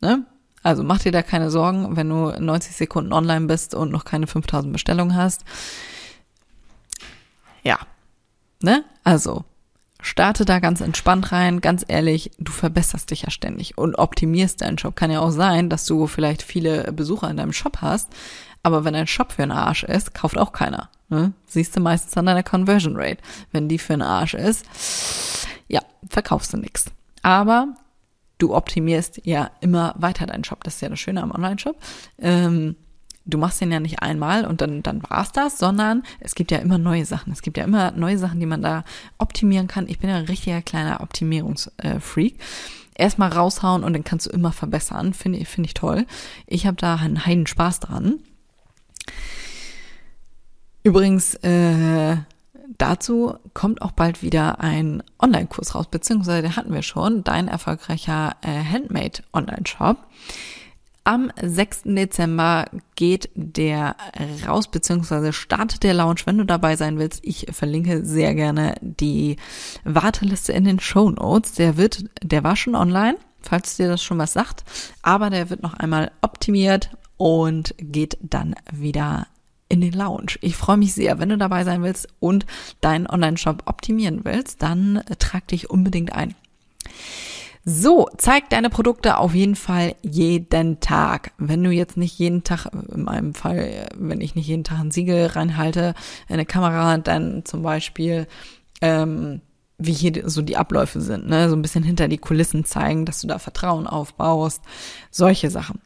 Ne? 0.02 0.26
Also 0.64 0.84
mach 0.84 1.00
dir 1.00 1.12
da 1.12 1.22
keine 1.22 1.50
Sorgen, 1.50 1.96
wenn 1.96 2.10
du 2.10 2.32
90 2.40 2.76
Sekunden 2.76 3.14
online 3.14 3.46
bist 3.46 3.74
und 3.74 3.92
noch 3.92 4.06
keine 4.06 4.28
5000 4.28 4.74
Bestellungen 4.74 5.16
hast. 5.16 5.46
Ja, 7.64 7.80
ne? 8.62 8.84
Also 9.04 9.46
Starte 10.02 10.46
da 10.46 10.60
ganz 10.60 10.82
entspannt 10.82 11.32
rein, 11.32 11.60
ganz 11.60 11.84
ehrlich, 11.88 12.32
du 12.38 12.52
verbesserst 12.52 13.10
dich 13.10 13.24
ja 13.24 13.32
ständig 13.32 13.78
und 13.78 13.96
optimierst 13.96 14.62
deinen 14.62 14.78
Shop. 14.78 14.96
Kann 14.96 15.12
ja 15.12 15.22
auch 15.22 15.32
sein, 15.32 15.70
dass 15.70 15.86
du 15.86 16.08
vielleicht 16.08 16.44
viele 16.44 16.92
Besucher 16.94 17.30
in 17.30 17.38
deinem 17.38 17.54
Shop 17.54 17.80
hast, 17.82 18.10
aber 18.64 18.84
wenn 18.84 18.94
dein 18.94 19.08
Shop 19.08 19.32
für 19.32 19.44
einen 19.44 19.52
Arsch 19.52 19.84
ist, 19.84 20.14
kauft 20.14 20.38
auch 20.38 20.52
keiner. 20.52 20.90
Ne? 21.10 21.34
Siehst 21.46 21.76
du 21.76 21.80
meistens 21.80 22.16
an 22.18 22.26
deiner 22.26 22.44
Conversion 22.44 22.96
Rate. 22.96 23.22
Wenn 23.52 23.70
die 23.70 23.80
für 23.80 23.94
einen 23.94 24.02
Arsch 24.02 24.34
ist, 24.34 24.66
ja, 25.68 25.82
verkaufst 26.10 26.54
du 26.54 26.58
nichts. 26.58 26.86
Aber 27.22 27.70
du 28.38 28.56
optimierst 28.56 29.22
ja 29.24 29.52
immer 29.62 29.96
weiter 29.98 30.26
deinen 30.26 30.44
Shop. 30.44 30.64
Das 30.64 30.76
ist 30.76 30.82
ja 30.82 30.90
das 30.90 31.00
Schöne 31.00 31.24
am 31.24 31.32
Online-Shop. 31.32 31.78
Ähm, 32.20 32.76
du 33.28 33.38
machst 33.38 33.62
den 33.62 33.72
ja 33.72 33.80
nicht 33.80 34.02
einmal 34.02 34.46
und 34.46 34.62
dann, 34.62 34.82
dann 34.82 35.04
war's 35.10 35.32
das, 35.32 35.58
sondern 35.58 36.04
es 36.20 36.34
gibt 36.34 36.52
ja 36.52 36.58
immer 36.58 36.78
neue 36.78 37.06
Sachen. 37.06 37.34
Es 37.34 37.42
gibt 37.42 37.58
ja 37.58 37.64
immer 37.64 37.92
neue 37.92 38.18
Sachen, 38.18 38.40
die 38.40 38.46
man 38.46 38.62
da 38.62 38.84
optimieren 39.18 39.68
kann. 39.68 39.88
Ich 39.88 40.00
bin 40.00 40.10
ja 40.10 40.18
ein 40.18 40.26
richtiger 40.26 40.62
kleiner 40.62 41.02
Optimierungsfreak. 41.02 42.40
Erstmal 42.96 43.32
raushauen 43.32 43.84
und 43.84 43.94
dann 43.94 44.04
kannst 44.04 44.26
du 44.26 44.32
immer 44.32 44.52
verbessern. 44.52 45.14
Finde 45.14 45.46
finde 45.46 45.68
ich 45.68 45.74
toll. 45.76 46.08
Ich 46.48 46.66
habe 46.66 46.78
da 46.78 46.96
einen 46.96 47.26
heiden 47.26 47.46
Spaß 47.46 47.82
dran. 47.82 48.20
Übrigens, 50.84 51.36
äh, 51.36 52.18
dazu 52.78 53.36
kommt 53.54 53.82
auch 53.82 53.92
bald 53.92 54.24
wieder 54.24 54.62
ein 54.62 55.04
Online-Kurs 55.20 55.76
raus, 55.76 55.88
beziehungsweise 55.92 56.42
den 56.42 56.56
hatten 56.56 56.74
wir 56.74 56.82
schon, 56.82 57.24
dein 57.24 57.48
erfolgreicher 57.48 58.36
äh, 58.42 58.64
Handmade-Online-Shop. 58.64 59.98
Am 61.08 61.32
6. 61.42 61.84
Dezember 61.86 62.66
geht 62.98 63.30
der 63.34 63.96
raus, 64.46 64.68
beziehungsweise 64.68 65.32
startet 65.32 65.84
der 65.84 65.94
Launch, 65.94 66.28
wenn 66.28 66.38
du 66.38 66.44
dabei 66.44 66.76
sein 66.76 67.00
willst. 67.00 67.22
Ich 67.24 67.48
verlinke 67.50 68.04
sehr 68.04 68.36
gerne 68.36 68.76
die 68.82 69.38
Warteliste 69.86 70.52
in 70.52 70.66
den 70.66 70.82
Show 70.82 71.10
Notes. 71.10 71.54
Der 71.54 71.78
wird, 71.78 72.04
der 72.22 72.44
war 72.44 72.58
schon 72.58 72.76
online, 72.76 73.16
falls 73.40 73.78
dir 73.78 73.88
das 73.88 74.04
schon 74.04 74.18
was 74.18 74.34
sagt, 74.34 74.66
aber 75.02 75.30
der 75.30 75.50
wird 75.50 75.64
noch 75.64 75.76
einmal 75.76 76.12
optimiert 76.22 76.90
und 77.16 77.74
geht 77.78 78.18
dann 78.20 78.54
wieder 78.74 79.28
in 79.70 79.80
den 79.80 79.94
Lounge. 79.94 80.36
Ich 80.42 80.58
freue 80.58 80.76
mich 80.76 80.94
sehr, 80.94 81.20
wenn 81.20 81.30
du 81.30 81.38
dabei 81.38 81.64
sein 81.64 81.84
willst 81.84 82.10
und 82.20 82.46
deinen 82.82 83.08
Online-Shop 83.08 83.64
optimieren 83.66 84.26
willst, 84.26 84.62
dann 84.62 85.02
trag 85.20 85.48
dich 85.48 85.70
unbedingt 85.70 86.12
ein. 86.12 86.36
So, 87.70 88.08
zeig 88.16 88.50
deine 88.50 88.70
Produkte 88.70 89.18
auf 89.18 89.36
jeden 89.36 89.58
Fall 89.58 89.96
jeden 90.02 90.80
Tag. 90.80 91.34
Wenn 91.38 91.62
du 91.66 91.70
jetzt 91.70 91.98
nicht 91.98 92.18
jeden 92.18 92.46
Tag, 92.46 92.68
in 92.74 93.04
meinem 93.04 93.34
Fall, 93.34 93.90
wenn 93.94 94.22
ich 94.22 94.36
nicht 94.36 94.48
jeden 94.48 94.64
Tag 94.64 94.80
ein 94.80 94.92
Siegel 94.92 95.26
reinhalte, 95.26 95.94
eine 96.30 96.46
Kamera, 96.46 96.98
dann 96.98 97.44
zum 97.44 97.64
Beispiel, 97.64 98.26
ähm, 98.80 99.42
wie 99.78 99.92
hier 99.92 100.30
so 100.30 100.42
die 100.42 100.56
Abläufe 100.56 101.02
sind, 101.02 101.28
ne? 101.28 101.50
so 101.50 101.58
ein 101.58 101.62
bisschen 101.62 101.84
hinter 101.84 102.08
die 102.08 102.20
Kulissen 102.20 102.64
zeigen, 102.64 103.04
dass 103.04 103.20
du 103.20 103.28
da 103.28 103.38
Vertrauen 103.38 103.86
aufbaust, 103.86 104.62
solche 105.12 105.50
Sachen. 105.50 105.82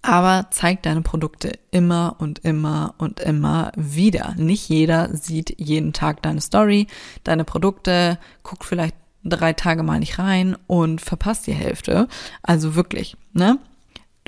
Aber 0.00 0.46
zeig 0.52 0.82
deine 0.82 1.02
Produkte 1.02 1.52
immer 1.70 2.16
und 2.18 2.38
immer 2.46 2.94
und 2.96 3.20
immer 3.20 3.72
wieder. 3.76 4.34
Nicht 4.38 4.70
jeder 4.70 5.14
sieht 5.14 5.54
jeden 5.60 5.92
Tag 5.92 6.22
deine 6.22 6.40
Story, 6.40 6.86
deine 7.24 7.44
Produkte, 7.44 8.18
guckt 8.42 8.64
vielleicht 8.64 8.94
drei 9.28 9.52
Tage 9.52 9.82
mal 9.82 9.98
nicht 9.98 10.18
rein 10.18 10.56
und 10.66 11.00
verpasst 11.00 11.46
die 11.46 11.52
Hälfte. 11.52 12.08
Also 12.42 12.74
wirklich, 12.74 13.16
ne? 13.32 13.58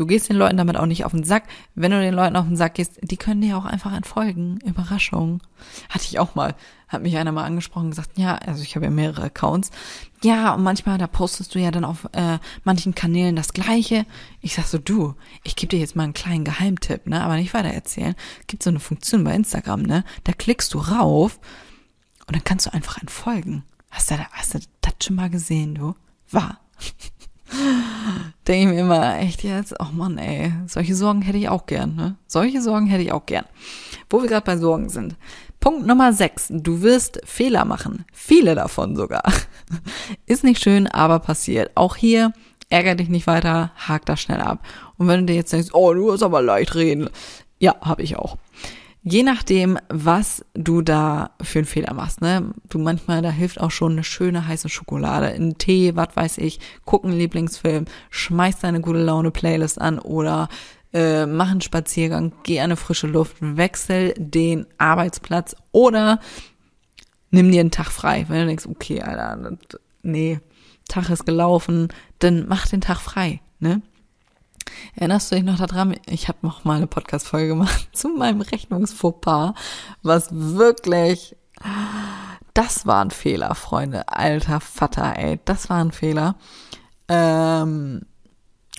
Du 0.00 0.06
gehst 0.06 0.30
den 0.30 0.36
Leuten 0.36 0.56
damit 0.56 0.78
auch 0.78 0.86
nicht 0.86 1.04
auf 1.04 1.12
den 1.12 1.24
Sack. 1.24 1.44
Wenn 1.74 1.90
du 1.90 2.00
den 2.00 2.14
Leuten 2.14 2.34
auf 2.36 2.46
den 2.46 2.56
Sack 2.56 2.76
gehst, 2.76 2.98
die 3.02 3.18
können 3.18 3.42
dir 3.42 3.58
auch 3.58 3.66
einfach 3.66 3.92
entfolgen. 3.94 4.58
Überraschung. 4.64 5.42
Hatte 5.90 6.06
ich 6.08 6.18
auch 6.18 6.34
mal. 6.34 6.54
Hat 6.88 7.02
mich 7.02 7.18
einer 7.18 7.32
mal 7.32 7.44
angesprochen 7.44 7.84
und 7.84 7.90
gesagt, 7.90 8.16
ja, 8.16 8.36
also 8.36 8.62
ich 8.62 8.76
habe 8.76 8.86
ja 8.86 8.90
mehrere 8.90 9.24
Accounts. 9.24 9.70
Ja, 10.22 10.54
und 10.54 10.62
manchmal, 10.62 10.96
da 10.96 11.06
postest 11.06 11.54
du 11.54 11.58
ja 11.58 11.70
dann 11.70 11.84
auf 11.84 12.08
äh, 12.12 12.38
manchen 12.64 12.94
Kanälen 12.94 13.36
das 13.36 13.52
Gleiche. 13.52 14.06
Ich 14.40 14.54
sag 14.54 14.64
so, 14.64 14.78
du, 14.78 15.16
ich 15.44 15.54
gebe 15.54 15.68
dir 15.68 15.78
jetzt 15.78 15.96
mal 15.96 16.04
einen 16.04 16.14
kleinen 16.14 16.44
Geheimtipp, 16.44 17.06
ne, 17.06 17.22
aber 17.22 17.36
nicht 17.36 17.52
weiter 17.52 17.68
erzählen. 17.68 18.14
Gibt 18.46 18.62
so 18.62 18.70
eine 18.70 18.80
Funktion 18.80 19.22
bei 19.22 19.34
Instagram, 19.34 19.82
ne, 19.82 20.04
da 20.24 20.32
klickst 20.32 20.72
du 20.72 20.78
rauf 20.78 21.38
und 22.26 22.34
dann 22.34 22.44
kannst 22.44 22.64
du 22.64 22.72
einfach 22.72 22.96
entfolgen. 22.96 23.64
Hast 23.90 24.10
du, 24.10 24.14
hast 24.32 24.54
du 24.54 24.58
das 24.80 24.94
schon 25.02 25.16
mal 25.16 25.30
gesehen, 25.30 25.74
du? 25.74 25.94
War. 26.30 26.60
Denke 28.46 28.68
ich 28.68 28.74
mir 28.74 28.80
immer, 28.80 29.18
echt 29.18 29.42
jetzt? 29.42 29.74
Oh 29.80 29.92
Mann, 29.92 30.18
ey. 30.18 30.52
Solche 30.66 30.94
Sorgen 30.94 31.22
hätte 31.22 31.38
ich 31.38 31.48
auch 31.48 31.66
gern, 31.66 31.96
ne? 31.96 32.16
Solche 32.26 32.62
Sorgen 32.62 32.86
hätte 32.86 33.02
ich 33.02 33.12
auch 33.12 33.26
gern. 33.26 33.44
Wo 34.08 34.22
wir 34.22 34.28
gerade 34.28 34.46
bei 34.46 34.56
Sorgen 34.56 34.88
sind. 34.88 35.16
Punkt 35.58 35.86
Nummer 35.86 36.12
6. 36.12 36.48
Du 36.50 36.80
wirst 36.82 37.20
Fehler 37.24 37.64
machen. 37.64 38.06
Viele 38.12 38.54
davon 38.54 38.96
sogar. 38.96 39.24
Ist 40.26 40.44
nicht 40.44 40.62
schön, 40.62 40.86
aber 40.86 41.18
passiert. 41.18 41.72
Auch 41.74 41.96
hier, 41.96 42.32
ärger 42.70 42.94
dich 42.94 43.08
nicht 43.08 43.26
weiter, 43.26 43.72
hak 43.76 44.06
das 44.06 44.20
schnell 44.20 44.40
ab. 44.40 44.64
Und 44.96 45.08
wenn 45.08 45.20
du 45.20 45.26
dir 45.26 45.36
jetzt 45.36 45.52
denkst, 45.52 45.70
oh, 45.72 45.92
du 45.92 46.12
hast 46.12 46.22
aber 46.22 46.40
leicht 46.40 46.74
reden. 46.76 47.10
Ja, 47.58 47.76
habe 47.82 48.02
ich 48.02 48.16
auch. 48.16 48.38
Je 49.02 49.22
nachdem, 49.22 49.78
was 49.88 50.44
du 50.52 50.82
da 50.82 51.30
für 51.40 51.60
einen 51.60 51.66
Fehler 51.66 51.94
machst, 51.94 52.20
ne? 52.20 52.52
Du 52.68 52.78
manchmal, 52.78 53.22
da 53.22 53.30
hilft 53.30 53.58
auch 53.60 53.70
schon 53.70 53.92
eine 53.92 54.04
schöne 54.04 54.46
heiße 54.46 54.68
Schokolade, 54.68 55.28
ein 55.28 55.56
Tee, 55.56 55.96
was 55.96 56.14
weiß 56.14 56.38
ich, 56.38 56.60
guck 56.84 57.04
einen 57.04 57.18
Lieblingsfilm, 57.18 57.86
schmeiß 58.10 58.58
deine 58.58 58.82
gute 58.82 59.02
Laune 59.02 59.30
Playlist 59.30 59.80
an 59.80 59.98
oder 59.98 60.48
äh, 60.92 61.24
mach 61.24 61.50
einen 61.50 61.62
Spaziergang, 61.62 62.32
geh 62.42 62.60
eine 62.60 62.76
frische 62.76 63.06
Luft, 63.06 63.36
wechsel 63.40 64.12
den 64.18 64.66
Arbeitsplatz 64.76 65.56
oder 65.72 66.20
nimm 67.30 67.50
dir 67.50 67.60
einen 67.60 67.70
Tag 67.70 67.90
frei. 67.90 68.26
Wenn 68.28 68.40
du 68.40 68.46
denkst, 68.48 68.66
okay, 68.66 69.00
Alter, 69.00 69.56
nee, 70.02 70.40
Tag 70.88 71.08
ist 71.08 71.24
gelaufen, 71.24 71.88
dann 72.18 72.46
mach 72.48 72.66
den 72.66 72.82
Tag 72.82 72.98
frei, 72.98 73.40
ne? 73.60 73.80
Erinnerst 74.94 75.30
du 75.30 75.36
dich 75.36 75.44
noch 75.44 75.58
daran? 75.58 75.96
Ich 76.06 76.28
habe 76.28 76.38
noch 76.42 76.64
mal 76.64 76.76
eine 76.76 76.86
Podcast-Folge 76.86 77.48
gemacht 77.48 77.88
zu 77.92 78.08
meinem 78.08 78.40
Rechnungsfauxpas, 78.40 79.54
was 80.02 80.28
wirklich, 80.32 81.36
das 82.54 82.86
war 82.86 83.04
ein 83.04 83.10
Fehler, 83.10 83.54
Freunde. 83.54 84.08
Alter 84.08 84.60
Vater, 84.60 85.16
ey, 85.16 85.38
das 85.44 85.70
war 85.70 85.78
ein 85.78 85.92
Fehler. 85.92 86.36
Ähm, 87.08 88.02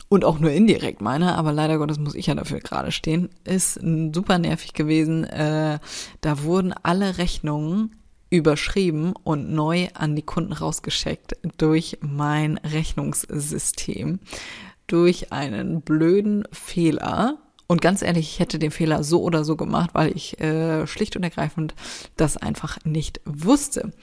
und 0.10 0.26
auch 0.26 0.40
nur 0.40 0.52
indirekt 0.52 1.02
meine, 1.02 1.38
aber 1.38 1.54
leider 1.54 1.78
Gottes 1.78 1.98
muss 1.98 2.16
ich 2.16 2.28
ja 2.28 2.36
dafür 2.36 2.60
gerade 2.60 2.92
stehen, 2.92 3.30
ist 3.46 3.80
super 4.14 4.40
nervig 4.40 4.74
gewesen. 4.74 5.24
Äh, 5.24 5.80
da 6.20 6.44
wurden 6.44 6.74
alle 6.84 7.18
Rechnungen 7.18 7.96
überschrieben 8.30 9.14
und 9.24 9.52
neu 9.52 9.88
an 9.94 10.16
die 10.16 10.22
Kunden 10.22 10.54
rausgeschickt 10.54 11.38
durch 11.58 11.98
mein 12.02 12.58
Rechnungssystem 12.58 14.20
durch 14.92 15.32
einen 15.32 15.82
blöden 15.82 16.48
Fehler. 16.52 17.38
Und 17.68 17.82
ganz 17.82 18.02
ehrlich, 18.02 18.34
ich 18.34 18.40
hätte 18.40 18.60
den 18.60 18.72
Fehler 18.72 19.04
so 19.04 19.22
oder 19.22 19.46
so 19.46 19.56
gemacht, 19.56 19.92
weil 19.94 20.16
ich 20.16 20.40
äh, 20.42 20.86
schlicht 20.88 21.16
und 21.16 21.24
ergreifend 21.24 21.74
das 22.18 22.36
einfach 22.36 22.78
nicht 22.84 23.22
wusste. 23.26 23.94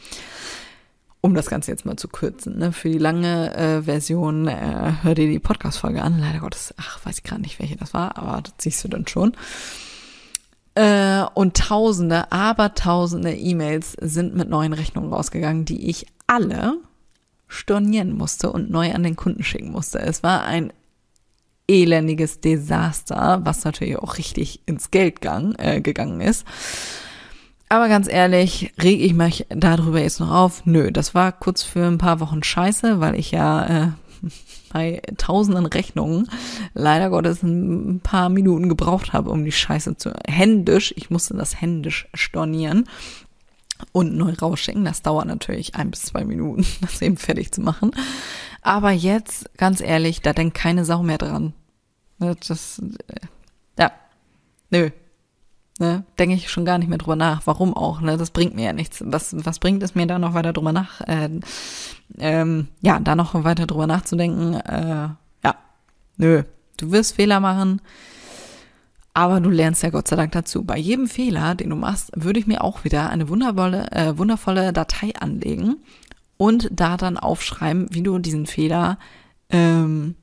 Um 1.20 1.34
das 1.34 1.50
Ganze 1.50 1.70
jetzt 1.72 1.84
mal 1.84 1.96
zu 1.96 2.08
kürzen, 2.08 2.58
ne? 2.58 2.72
für 2.72 2.88
die 2.88 2.98
lange 2.98 3.54
äh, 3.54 3.82
Version 3.82 4.46
äh, 4.46 4.92
hör 5.02 5.14
dir 5.14 5.28
die 5.28 5.40
Podcast-Folge 5.40 6.00
an. 6.00 6.18
Leider 6.18 6.38
Gottes, 6.38 6.72
ach, 6.78 7.04
weiß 7.04 7.18
ich 7.18 7.24
gerade 7.24 7.42
nicht, 7.42 7.58
welche 7.58 7.76
das 7.76 7.92
war, 7.92 8.16
aber 8.16 8.40
das 8.40 8.54
siehst 8.58 8.84
du 8.84 8.88
dann 8.88 9.06
schon. 9.06 9.32
Äh, 10.74 11.24
und 11.34 11.56
tausende, 11.56 12.30
aber 12.30 12.74
tausende 12.74 13.34
E-Mails 13.34 13.96
sind 14.00 14.36
mit 14.36 14.48
neuen 14.48 14.72
Rechnungen 14.72 15.12
rausgegangen, 15.12 15.64
die 15.64 15.90
ich 15.90 16.06
alle 16.28 16.78
stornieren 17.48 18.12
musste 18.12 18.52
und 18.52 18.70
neu 18.70 18.92
an 18.92 19.02
den 19.02 19.16
Kunden 19.16 19.42
schicken 19.42 19.72
musste. 19.72 19.98
Es 19.98 20.22
war 20.22 20.44
ein 20.44 20.72
elendiges 21.68 22.40
Desaster, 22.40 23.40
was 23.44 23.64
natürlich 23.64 23.98
auch 23.98 24.18
richtig 24.18 24.60
ins 24.66 24.90
Geld 24.90 25.20
gang, 25.20 25.54
äh, 25.58 25.80
gegangen 25.80 26.20
ist. 26.20 26.46
Aber 27.68 27.88
ganz 27.88 28.08
ehrlich, 28.08 28.72
reg 28.80 29.00
ich 29.00 29.12
mich 29.12 29.46
darüber 29.50 30.00
jetzt 30.00 30.20
noch 30.20 30.30
auf? 30.30 30.64
Nö, 30.64 30.90
das 30.90 31.14
war 31.14 31.32
kurz 31.32 31.62
für 31.62 31.86
ein 31.86 31.98
paar 31.98 32.20
Wochen 32.20 32.42
scheiße, 32.42 33.00
weil 33.00 33.14
ich 33.14 33.30
ja 33.30 33.66
äh, 33.66 33.90
bei 34.72 35.02
tausenden 35.18 35.66
Rechnungen 35.66 36.30
leider 36.72 37.10
Gottes 37.10 37.42
ein 37.42 38.00
paar 38.02 38.30
Minuten 38.30 38.70
gebraucht 38.70 39.12
habe, 39.12 39.30
um 39.30 39.44
die 39.44 39.52
Scheiße 39.52 39.96
zu 39.96 40.12
händisch, 40.26 40.94
ich 40.96 41.10
musste 41.10 41.34
das 41.34 41.60
händisch 41.60 42.08
stornieren 42.14 42.88
und 43.92 44.16
neu 44.16 44.32
rausschicken. 44.32 44.84
Das 44.84 45.02
dauert 45.02 45.26
natürlich 45.26 45.74
ein 45.74 45.90
bis 45.90 46.02
zwei 46.02 46.24
Minuten, 46.24 46.66
das 46.80 47.02
eben 47.02 47.18
fertig 47.18 47.52
zu 47.52 47.60
machen. 47.60 47.90
Aber 48.68 48.90
jetzt, 48.90 49.56
ganz 49.56 49.80
ehrlich, 49.80 50.20
da 50.20 50.34
denkt 50.34 50.54
keine 50.54 50.84
Sau 50.84 51.02
mehr 51.02 51.16
dran. 51.16 51.54
Ne, 52.18 52.36
das, 52.46 52.82
äh, 53.06 53.26
ja, 53.78 53.92
nö. 54.68 54.90
Ne, 55.78 56.04
denke 56.18 56.34
ich 56.34 56.50
schon 56.50 56.66
gar 56.66 56.76
nicht 56.76 56.88
mehr 56.88 56.98
drüber 56.98 57.16
nach. 57.16 57.46
Warum 57.46 57.74
auch? 57.74 58.02
Ne? 58.02 58.18
Das 58.18 58.30
bringt 58.30 58.54
mir 58.54 58.66
ja 58.66 58.72
nichts. 58.74 59.02
Was, 59.06 59.34
was 59.42 59.58
bringt 59.58 59.82
es 59.82 59.94
mir 59.94 60.06
da 60.06 60.18
noch 60.18 60.34
weiter 60.34 60.52
drüber 60.52 60.74
nach? 60.74 61.00
Äh, 61.00 61.30
ähm, 62.18 62.68
ja, 62.82 63.00
da 63.00 63.16
noch 63.16 63.32
weiter 63.42 63.66
drüber 63.66 63.86
nachzudenken. 63.86 64.52
Äh, 64.52 65.08
ja, 65.44 65.54
nö. 66.18 66.42
Du 66.76 66.92
wirst 66.92 67.16
Fehler 67.16 67.40
machen. 67.40 67.80
Aber 69.14 69.40
du 69.40 69.48
lernst 69.48 69.82
ja 69.82 69.88
Gott 69.88 70.08
sei 70.08 70.16
Dank 70.16 70.32
dazu. 70.32 70.62
Bei 70.62 70.76
jedem 70.76 71.08
Fehler, 71.08 71.54
den 71.54 71.70
du 71.70 71.76
machst, 71.76 72.10
würde 72.14 72.38
ich 72.38 72.46
mir 72.46 72.62
auch 72.62 72.84
wieder 72.84 73.08
eine 73.08 73.30
wundervolle, 73.30 73.90
äh, 73.92 74.18
wundervolle 74.18 74.74
Datei 74.74 75.14
anlegen 75.18 75.78
und 76.38 76.68
da 76.70 76.96
dann 76.96 77.18
aufschreiben, 77.18 77.88
wie 77.90 78.02
du 78.02 78.18
diesen 78.18 78.46
Fehler 78.46 78.98
ähm, 79.50 80.14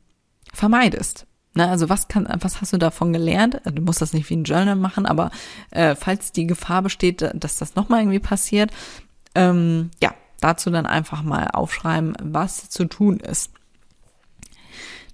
vermeidest. 0.51 1.27
Ne, 1.53 1.69
also 1.69 1.87
was 1.87 2.07
kann, 2.07 2.27
was 2.41 2.59
hast 2.59 2.73
du 2.73 2.77
davon 2.77 3.13
gelernt? 3.13 3.61
Du 3.63 3.81
musst 3.81 4.01
das 4.01 4.11
nicht 4.11 4.29
wie 4.29 4.35
ein 4.35 4.43
Journal 4.43 4.75
machen, 4.75 5.05
aber 5.05 5.31
äh, 5.71 5.95
falls 5.95 6.31
die 6.31 6.47
Gefahr 6.47 6.81
besteht, 6.81 7.29
dass 7.33 7.57
das 7.57 7.75
nochmal 7.75 8.01
irgendwie 8.01 8.19
passiert, 8.19 8.71
ähm, 9.35 9.91
ja, 10.01 10.13
dazu 10.41 10.69
dann 10.69 10.85
einfach 10.85 11.23
mal 11.23 11.49
aufschreiben, 11.53 12.15
was 12.21 12.69
zu 12.69 12.85
tun 12.85 13.19
ist. 13.19 13.51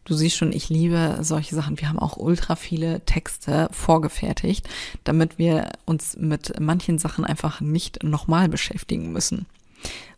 Du 0.04 0.16
siehst 0.16 0.36
schon, 0.36 0.52
ich 0.52 0.70
liebe 0.70 1.20
solche 1.22 1.54
Sachen. 1.54 1.80
Wir 1.80 1.88
haben 1.88 2.00
auch 2.00 2.18
ultra 2.18 2.56
viele 2.56 3.06
Texte 3.06 3.70
vorgefertigt, 3.72 4.68
damit 5.04 5.38
wir 5.38 5.70
uns 5.86 6.18
mit 6.18 6.60
manchen 6.60 6.98
Sachen 6.98 7.24
einfach 7.24 7.62
nicht 7.62 8.04
nochmal 8.04 8.50
beschäftigen 8.50 9.12
müssen. 9.12 9.46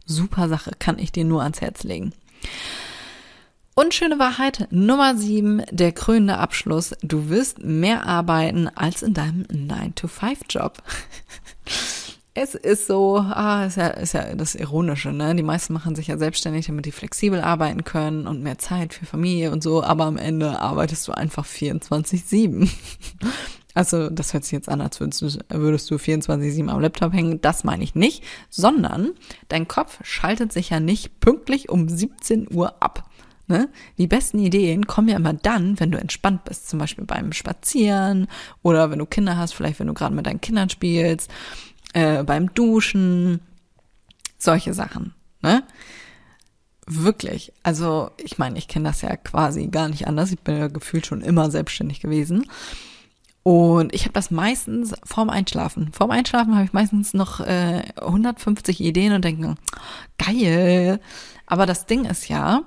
Super 0.05 0.49
Sache, 0.49 0.71
kann 0.77 0.99
ich 0.99 1.11
dir 1.11 1.25
nur 1.25 1.43
ans 1.43 1.61
Herz 1.61 1.83
legen. 1.83 2.13
Und 3.75 3.95
schöne 3.95 4.19
Wahrheit 4.19 4.67
Nummer 4.69 5.15
sieben, 5.17 5.63
der 5.71 5.91
krönende 5.91 6.37
Abschluss. 6.37 6.93
Du 7.01 7.29
wirst 7.29 7.59
mehr 7.59 8.05
arbeiten 8.05 8.67
als 8.67 9.01
in 9.01 9.13
deinem 9.13 9.43
9-to-5-Job. 9.43 10.81
Es 12.35 12.55
ist 12.55 12.87
so, 12.87 13.17
ah, 13.17 13.65
ist 13.65 13.77
ja, 13.77 13.89
ist 13.89 14.13
ja 14.15 14.33
das 14.33 14.55
Ironische, 14.55 15.13
ne? 15.13 15.35
Die 15.35 15.43
meisten 15.43 15.71
machen 15.71 15.95
sich 15.95 16.07
ja 16.07 16.17
selbstständig, 16.17 16.65
damit 16.65 16.87
die 16.87 16.91
flexibel 16.91 17.39
arbeiten 17.39 17.83
können 17.83 18.25
und 18.25 18.41
mehr 18.41 18.57
Zeit 18.57 18.95
für 18.95 19.05
Familie 19.05 19.51
und 19.51 19.61
so, 19.61 19.83
aber 19.83 20.05
am 20.05 20.17
Ende 20.17 20.59
arbeitest 20.59 21.07
du 21.07 21.11
einfach 21.11 21.45
24-7. 21.45 22.67
Also, 23.73 24.09
das 24.09 24.33
hört 24.33 24.43
sich 24.43 24.51
jetzt 24.51 24.69
an, 24.69 24.81
als 24.81 24.99
würdest 24.99 25.21
du, 25.21 25.27
würdest 25.49 25.89
du 25.89 25.95
24-7 25.95 26.67
am 26.67 26.79
Laptop 26.79 27.13
hängen. 27.13 27.41
Das 27.41 27.63
meine 27.63 27.83
ich 27.83 27.95
nicht, 27.95 28.23
sondern 28.49 29.11
dein 29.47 29.67
Kopf 29.67 29.99
schaltet 30.03 30.53
sich 30.53 30.69
ja 30.69 30.79
nicht 30.79 31.19
pünktlich 31.19 31.69
um 31.69 31.89
17 31.89 32.53
Uhr 32.53 32.81
ab. 32.81 33.09
Ne? 33.47 33.69
Die 33.97 34.07
besten 34.07 34.39
Ideen 34.39 34.87
kommen 34.87 35.09
ja 35.09 35.17
immer 35.17 35.33
dann, 35.33 35.79
wenn 35.79 35.91
du 35.91 35.99
entspannt 35.99 36.45
bist, 36.45 36.69
zum 36.69 36.79
Beispiel 36.79 37.05
beim 37.05 37.33
Spazieren 37.33 38.27
oder 38.61 38.89
wenn 38.89 38.99
du 38.99 39.05
Kinder 39.05 39.37
hast, 39.37 39.53
vielleicht 39.53 39.79
wenn 39.79 39.87
du 39.87 39.93
gerade 39.93 40.15
mit 40.15 40.25
deinen 40.25 40.39
Kindern 40.39 40.69
spielst 40.69 41.29
äh, 41.93 42.23
beim 42.23 42.53
Duschen, 42.53 43.41
solche 44.37 44.73
Sachen, 44.73 45.13
ne? 45.41 45.63
Wirklich. 46.85 47.53
Also, 47.63 48.11
ich 48.17 48.37
meine, 48.37 48.57
ich 48.57 48.67
kenne 48.67 48.89
das 48.89 49.01
ja 49.01 49.15
quasi 49.15 49.67
gar 49.67 49.87
nicht 49.87 50.05
anders. 50.05 50.33
Ich 50.33 50.39
bin 50.39 50.57
ja 50.57 50.67
gefühlt 50.67 51.05
schon 51.05 51.21
immer 51.21 51.49
selbstständig 51.49 52.01
gewesen. 52.01 52.45
Und 53.43 53.93
ich 53.93 54.03
habe 54.03 54.13
das 54.13 54.31
meistens 54.31 54.93
vorm 55.03 55.29
Einschlafen. 55.29 55.91
Vorm 55.91 56.11
Einschlafen 56.11 56.55
habe 56.55 56.63
ich 56.65 56.73
meistens 56.73 57.13
noch 57.13 57.41
äh, 57.41 57.83
150 57.97 58.79
Ideen 58.79 59.13
und 59.13 59.25
denke, 59.25 59.55
geil. 60.17 61.01
Aber 61.45 61.65
das 61.65 61.85
Ding 61.85 62.05
ist 62.05 62.29
ja, 62.29 62.63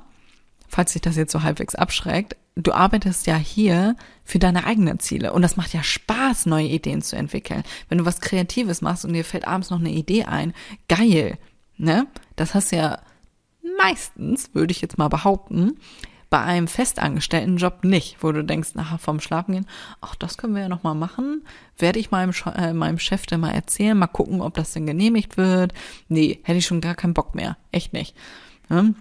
falls 0.69 0.93
sich 0.93 1.01
das 1.01 1.17
jetzt 1.17 1.33
so 1.33 1.43
halbwegs 1.43 1.75
abschreckt, 1.75 2.37
du 2.57 2.73
arbeitest 2.73 3.27
ja 3.27 3.37
hier 3.37 3.97
für 4.25 4.39
deine 4.39 4.65
eigenen 4.65 4.99
Ziele 4.99 5.33
und 5.33 5.43
das 5.43 5.57
macht 5.57 5.73
ja 5.73 5.83
Spaß, 5.83 6.47
neue 6.47 6.67
Ideen 6.67 7.01
zu 7.01 7.17
entwickeln. 7.17 7.63
Wenn 7.89 7.99
du 7.99 8.05
was 8.05 8.21
Kreatives 8.21 8.83
machst 8.83 9.05
und 9.05 9.15
dir 9.15 9.25
fällt 9.25 9.47
abends 9.47 9.71
noch 9.71 9.81
eine 9.81 9.91
Idee 9.91 10.25
ein, 10.25 10.53
geil, 10.89 11.39
ne? 11.79 12.07
Das 12.35 12.55
hast 12.55 12.73
ja 12.73 12.99
meistens, 13.79 14.55
würde 14.55 14.73
ich 14.73 14.81
jetzt 14.81 14.99
mal 14.99 15.09
behaupten, 15.09 15.79
bei 16.29 16.41
einem 16.41 16.67
festangestellten 16.67 17.57
Job 17.57 17.85
nicht, 17.85 18.17
wo 18.21 18.33
du 18.33 18.43
denkst, 18.43 18.75
nachher 18.75 18.99
vorm 18.99 19.21
Schlafen 19.21 19.53
gehen, 19.53 19.67
ach, 20.01 20.17
das 20.17 20.37
können 20.37 20.55
wir 20.55 20.63
ja 20.63 20.69
noch 20.69 20.83
mal 20.83 20.95
machen, 20.95 21.45
werde 21.79 21.99
ich 21.99 22.11
meinem, 22.11 22.33
äh, 22.57 22.73
meinem 22.73 22.99
Chef 22.99 23.27
dann 23.27 23.41
mal 23.41 23.53
erzählen, 23.53 23.97
mal 23.97 24.07
gucken, 24.07 24.41
ob 24.41 24.55
das 24.55 24.73
denn 24.73 24.87
genehmigt 24.87 25.37
wird. 25.37 25.73
Nee, 26.09 26.41
hätte 26.43 26.59
ich 26.59 26.67
schon 26.67 26.81
gar 26.81 26.95
keinen 26.95 27.15
Bock 27.15 27.35
mehr, 27.35 27.57
echt 27.71 27.93
nicht. 27.93 28.17
Ne? 28.69 28.95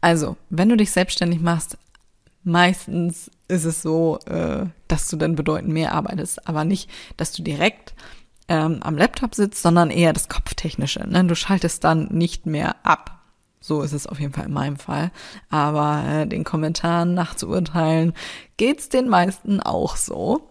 Also, 0.00 0.36
wenn 0.48 0.68
du 0.68 0.76
dich 0.76 0.90
selbstständig 0.90 1.40
machst, 1.40 1.78
meistens 2.42 3.30
ist 3.48 3.64
es 3.64 3.82
so, 3.82 4.18
äh, 4.26 4.66
dass 4.88 5.08
du 5.08 5.16
dann 5.16 5.36
bedeutend 5.36 5.72
mehr 5.72 5.92
arbeitest, 5.92 6.48
aber 6.48 6.64
nicht, 6.64 6.90
dass 7.16 7.32
du 7.32 7.42
direkt 7.42 7.94
ähm, 8.48 8.78
am 8.82 8.96
Laptop 8.96 9.34
sitzt, 9.34 9.62
sondern 9.62 9.90
eher 9.90 10.12
das 10.12 10.28
Kopftechnische. 10.28 11.06
Ne? 11.08 11.24
Du 11.24 11.36
schaltest 11.36 11.84
dann 11.84 12.08
nicht 12.10 12.46
mehr 12.46 12.76
ab. 12.84 13.19
So 13.60 13.82
ist 13.82 13.92
es 13.92 14.06
auf 14.06 14.18
jeden 14.18 14.32
Fall 14.32 14.46
in 14.46 14.52
meinem 14.52 14.76
Fall. 14.76 15.10
Aber 15.50 16.04
äh, 16.06 16.26
den 16.26 16.44
Kommentaren 16.44 17.14
nachzuurteilen, 17.14 18.14
geht's 18.56 18.88
den 18.88 19.08
meisten 19.08 19.60
auch 19.60 19.96
so. 19.96 20.48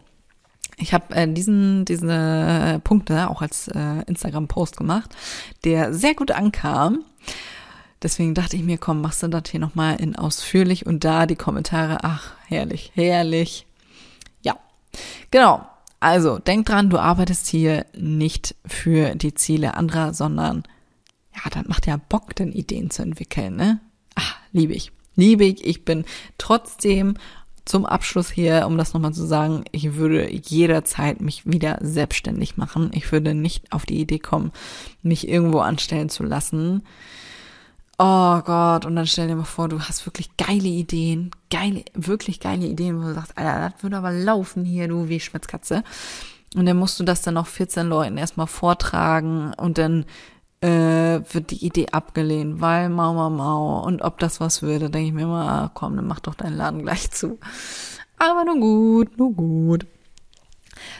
Ich 0.77 0.93
habe 0.93 1.15
äh, 1.15 1.27
diesen 1.27 1.85
diese 1.85 2.79
Punkte 2.83 3.29
auch 3.29 3.41
als 3.41 3.67
äh, 3.67 4.03
Instagram-Post 4.05 4.77
gemacht, 4.77 5.15
der 5.63 5.93
sehr 5.93 6.13
gut 6.13 6.31
ankam. 6.31 7.03
Deswegen 8.01 8.33
dachte 8.33 8.55
ich 8.55 8.63
mir, 8.63 8.77
komm, 8.77 9.01
machst 9.01 9.23
du 9.23 9.27
das 9.27 9.43
hier 9.49 9.59
nochmal 9.59 9.99
in 9.99 10.15
ausführlich 10.15 10.85
und 10.85 11.03
da 11.03 11.25
die 11.25 11.35
Kommentare, 11.35 11.97
ach, 12.03 12.31
herrlich, 12.47 12.91
herrlich. 12.95 13.65
Ja, 14.41 14.55
genau. 15.31 15.67
Also, 15.99 16.39
denk 16.39 16.65
dran, 16.65 16.89
du 16.89 16.97
arbeitest 16.97 17.47
hier 17.47 17.85
nicht 17.93 18.55
für 18.65 19.15
die 19.15 19.33
Ziele 19.33 19.73
anderer, 19.73 20.13
sondern 20.13 20.63
ja, 21.43 21.49
dann 21.49 21.65
macht 21.67 21.88
ja 21.88 21.97
Bock, 21.97 22.36
denn 22.36 22.52
Ideen 22.52 22.89
zu 22.89 23.02
entwickeln, 23.02 23.56
ne? 23.56 23.80
Ach, 24.15 24.38
liebe 24.52 24.73
ich. 24.73 24.91
Liebe 25.15 25.45
ich. 25.45 25.65
Ich 25.65 25.86
bin 25.86 26.06
trotzdem 26.38 27.15
zum 27.65 27.86
Abschluss 27.86 28.32
hier, 28.32 28.65
um 28.65 28.78
das 28.78 28.93
nochmal 28.93 29.13
zu 29.13 29.25
sagen, 29.25 29.63
ich 29.71 29.95
würde 29.95 30.32
jederzeit 30.32 31.21
mich 31.21 31.45
wieder 31.45 31.78
selbstständig 31.82 32.58
machen. 32.58 32.89
Ich 32.93 33.12
würde 33.12 33.36
nicht 33.36 33.71
auf 33.71 33.86
die 33.86 33.99
Idee 33.99 34.19
kommen, 34.19 34.52
mich 35.04 35.28
irgendwo 35.28 35.60
anstellen 35.60 36.10
zu 36.10 36.23
lassen. 36.23 36.84
Oh 37.99 38.39
Gott, 38.41 38.86
und 38.86 38.95
dann 38.95 39.06
stell 39.06 39.28
dir 39.28 39.36
mal 39.36 39.43
vor, 39.43 39.67
du 39.67 39.82
hast 39.82 40.06
wirklich 40.06 40.36
geile 40.38 40.67
Ideen, 40.67 41.32
geile, 41.52 41.84
wirklich 41.93 42.39
geile 42.39 42.65
Ideen, 42.65 42.97
wo 42.97 43.08
du 43.08 43.13
sagst, 43.13 43.38
Alter, 43.38 43.69
das 43.69 43.84
würde 43.84 43.97
aber 43.97 44.12
laufen 44.12 44.63
hier, 44.63 44.88
du 44.88 45.10
wie 45.10 45.19
Schmitzkatze. 45.19 45.84
Und 46.56 46.65
dann 46.65 46.78
musst 46.78 46.99
du 46.99 47.04
das 47.04 47.21
dann 47.21 47.38
auch 47.38 47.47
14 47.47 47.88
Leuten 47.88 48.17
erstmal 48.17 48.47
vortragen 48.47 49.54
und 49.54 49.78
dann 49.78 50.06
äh, 50.61 51.21
wird 51.31 51.51
die 51.51 51.65
Idee 51.65 51.87
abgelehnt, 51.91 52.61
weil 52.61 52.89
mau, 52.89 53.13
mau, 53.13 53.29
mau. 53.29 53.83
Und 53.83 54.01
ob 54.01 54.19
das 54.19 54.39
was 54.39 54.61
würde, 54.61 54.89
denke 54.89 55.07
ich 55.07 55.13
mir 55.13 55.23
immer, 55.23 55.49
ah, 55.49 55.71
komm, 55.73 55.95
dann 55.95 56.07
mach 56.07 56.19
doch 56.19 56.35
deinen 56.35 56.57
Laden 56.57 56.83
gleich 56.83 57.11
zu. 57.11 57.39
Aber 58.17 58.43
nur 58.45 58.59
gut, 58.59 59.17
nur 59.17 59.33
gut. 59.33 59.87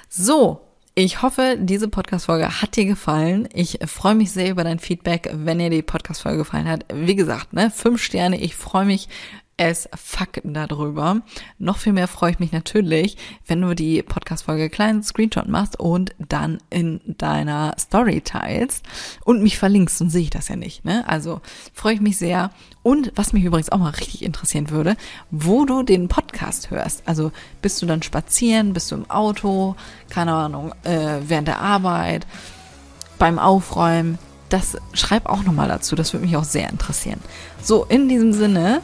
So, 0.08 0.62
ich 0.96 1.22
hoffe, 1.22 1.58
diese 1.60 1.88
Podcast-Folge 1.88 2.62
hat 2.62 2.76
dir 2.76 2.86
gefallen. 2.86 3.48
Ich 3.54 3.80
freue 3.86 4.16
mich 4.16 4.32
sehr 4.32 4.50
über 4.50 4.64
dein 4.64 4.80
Feedback, 4.80 5.30
wenn 5.34 5.60
dir 5.60 5.70
die 5.70 5.82
Podcast-Folge 5.82 6.40
gefallen 6.40 6.68
hat. 6.68 6.86
Wie 6.94 7.16
gesagt, 7.16 7.54
ne, 7.54 7.72
fünf 7.72 8.02
Sterne. 8.02 8.40
Ich 8.40 8.56
freue 8.56 8.86
mich 8.86 9.08
es 9.60 9.90
fuck 9.94 10.42
darüber. 10.46 11.22
Noch 11.58 11.78
viel 11.78 11.92
mehr 11.92 12.08
freue 12.08 12.32
ich 12.32 12.40
mich 12.40 12.54
natürlich, 12.54 13.18
wenn 13.46 13.62
du 13.62 13.76
die 13.76 14.02
Podcast-Folge 14.02 14.70
kleinen 14.70 15.04
Screenshot 15.04 15.50
machst 15.50 15.78
und 15.78 16.16
dann 16.18 16.60
in 16.70 17.02
deiner 17.06 17.76
Story 17.78 18.22
teilst 18.22 18.86
und 19.26 19.44
mich 19.44 19.58
verlinkst, 19.58 20.00
dann 20.00 20.10
sehe 20.10 20.22
ich 20.22 20.30
das 20.30 20.48
ja 20.48 20.56
nicht. 20.56 20.86
Ne? 20.86 21.04
Also 21.08 21.42
freue 21.74 21.96
ich 21.96 22.00
mich 22.00 22.18
sehr. 22.18 22.52
Und 22.84 23.12
was 23.16 23.34
mich 23.34 23.44
übrigens 23.44 23.70
auch 23.70 23.80
mal 23.80 23.90
richtig 23.90 24.24
interessieren 24.24 24.70
würde, 24.70 24.96
wo 25.30 25.66
du 25.66 25.84
den 25.84 26.08
Podcast 26.08 26.72
hörst. 26.72 27.04
Also 27.06 27.34
bist 27.62 27.82
du 27.82 27.86
dann 27.86 28.02
spazieren, 28.02 28.72
bist 28.72 28.90
du 28.92 28.96
im 28.96 29.10
Auto, 29.10 29.76
keine 30.10 30.34
Ahnung, 30.34 30.74
äh, 30.86 31.18
während 31.28 31.50
der 31.50 31.60
Arbeit, 31.60 32.26
beim 33.18 33.40
Aufräumen. 33.40 34.20
Das 34.48 34.78
schreib 34.94 35.26
auch 35.26 35.44
nochmal 35.44 35.68
dazu, 35.68 35.98
das 35.98 36.14
würde 36.14 36.26
mich 36.26 36.38
auch 36.38 36.46
sehr 36.46 36.70
interessieren. 36.70 37.20
So, 37.62 37.84
in 37.84 38.08
diesem 38.08 38.32
Sinne, 38.32 38.82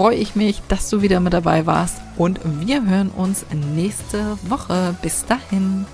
freue 0.00 0.16
ich 0.16 0.34
mich, 0.34 0.62
dass 0.66 0.88
du 0.88 1.02
wieder 1.02 1.20
mit 1.20 1.34
dabei 1.34 1.66
warst 1.66 1.96
und 2.16 2.40
wir 2.42 2.86
hören 2.86 3.10
uns 3.10 3.44
nächste 3.74 4.38
Woche. 4.48 4.96
Bis 5.02 5.26
dahin. 5.26 5.84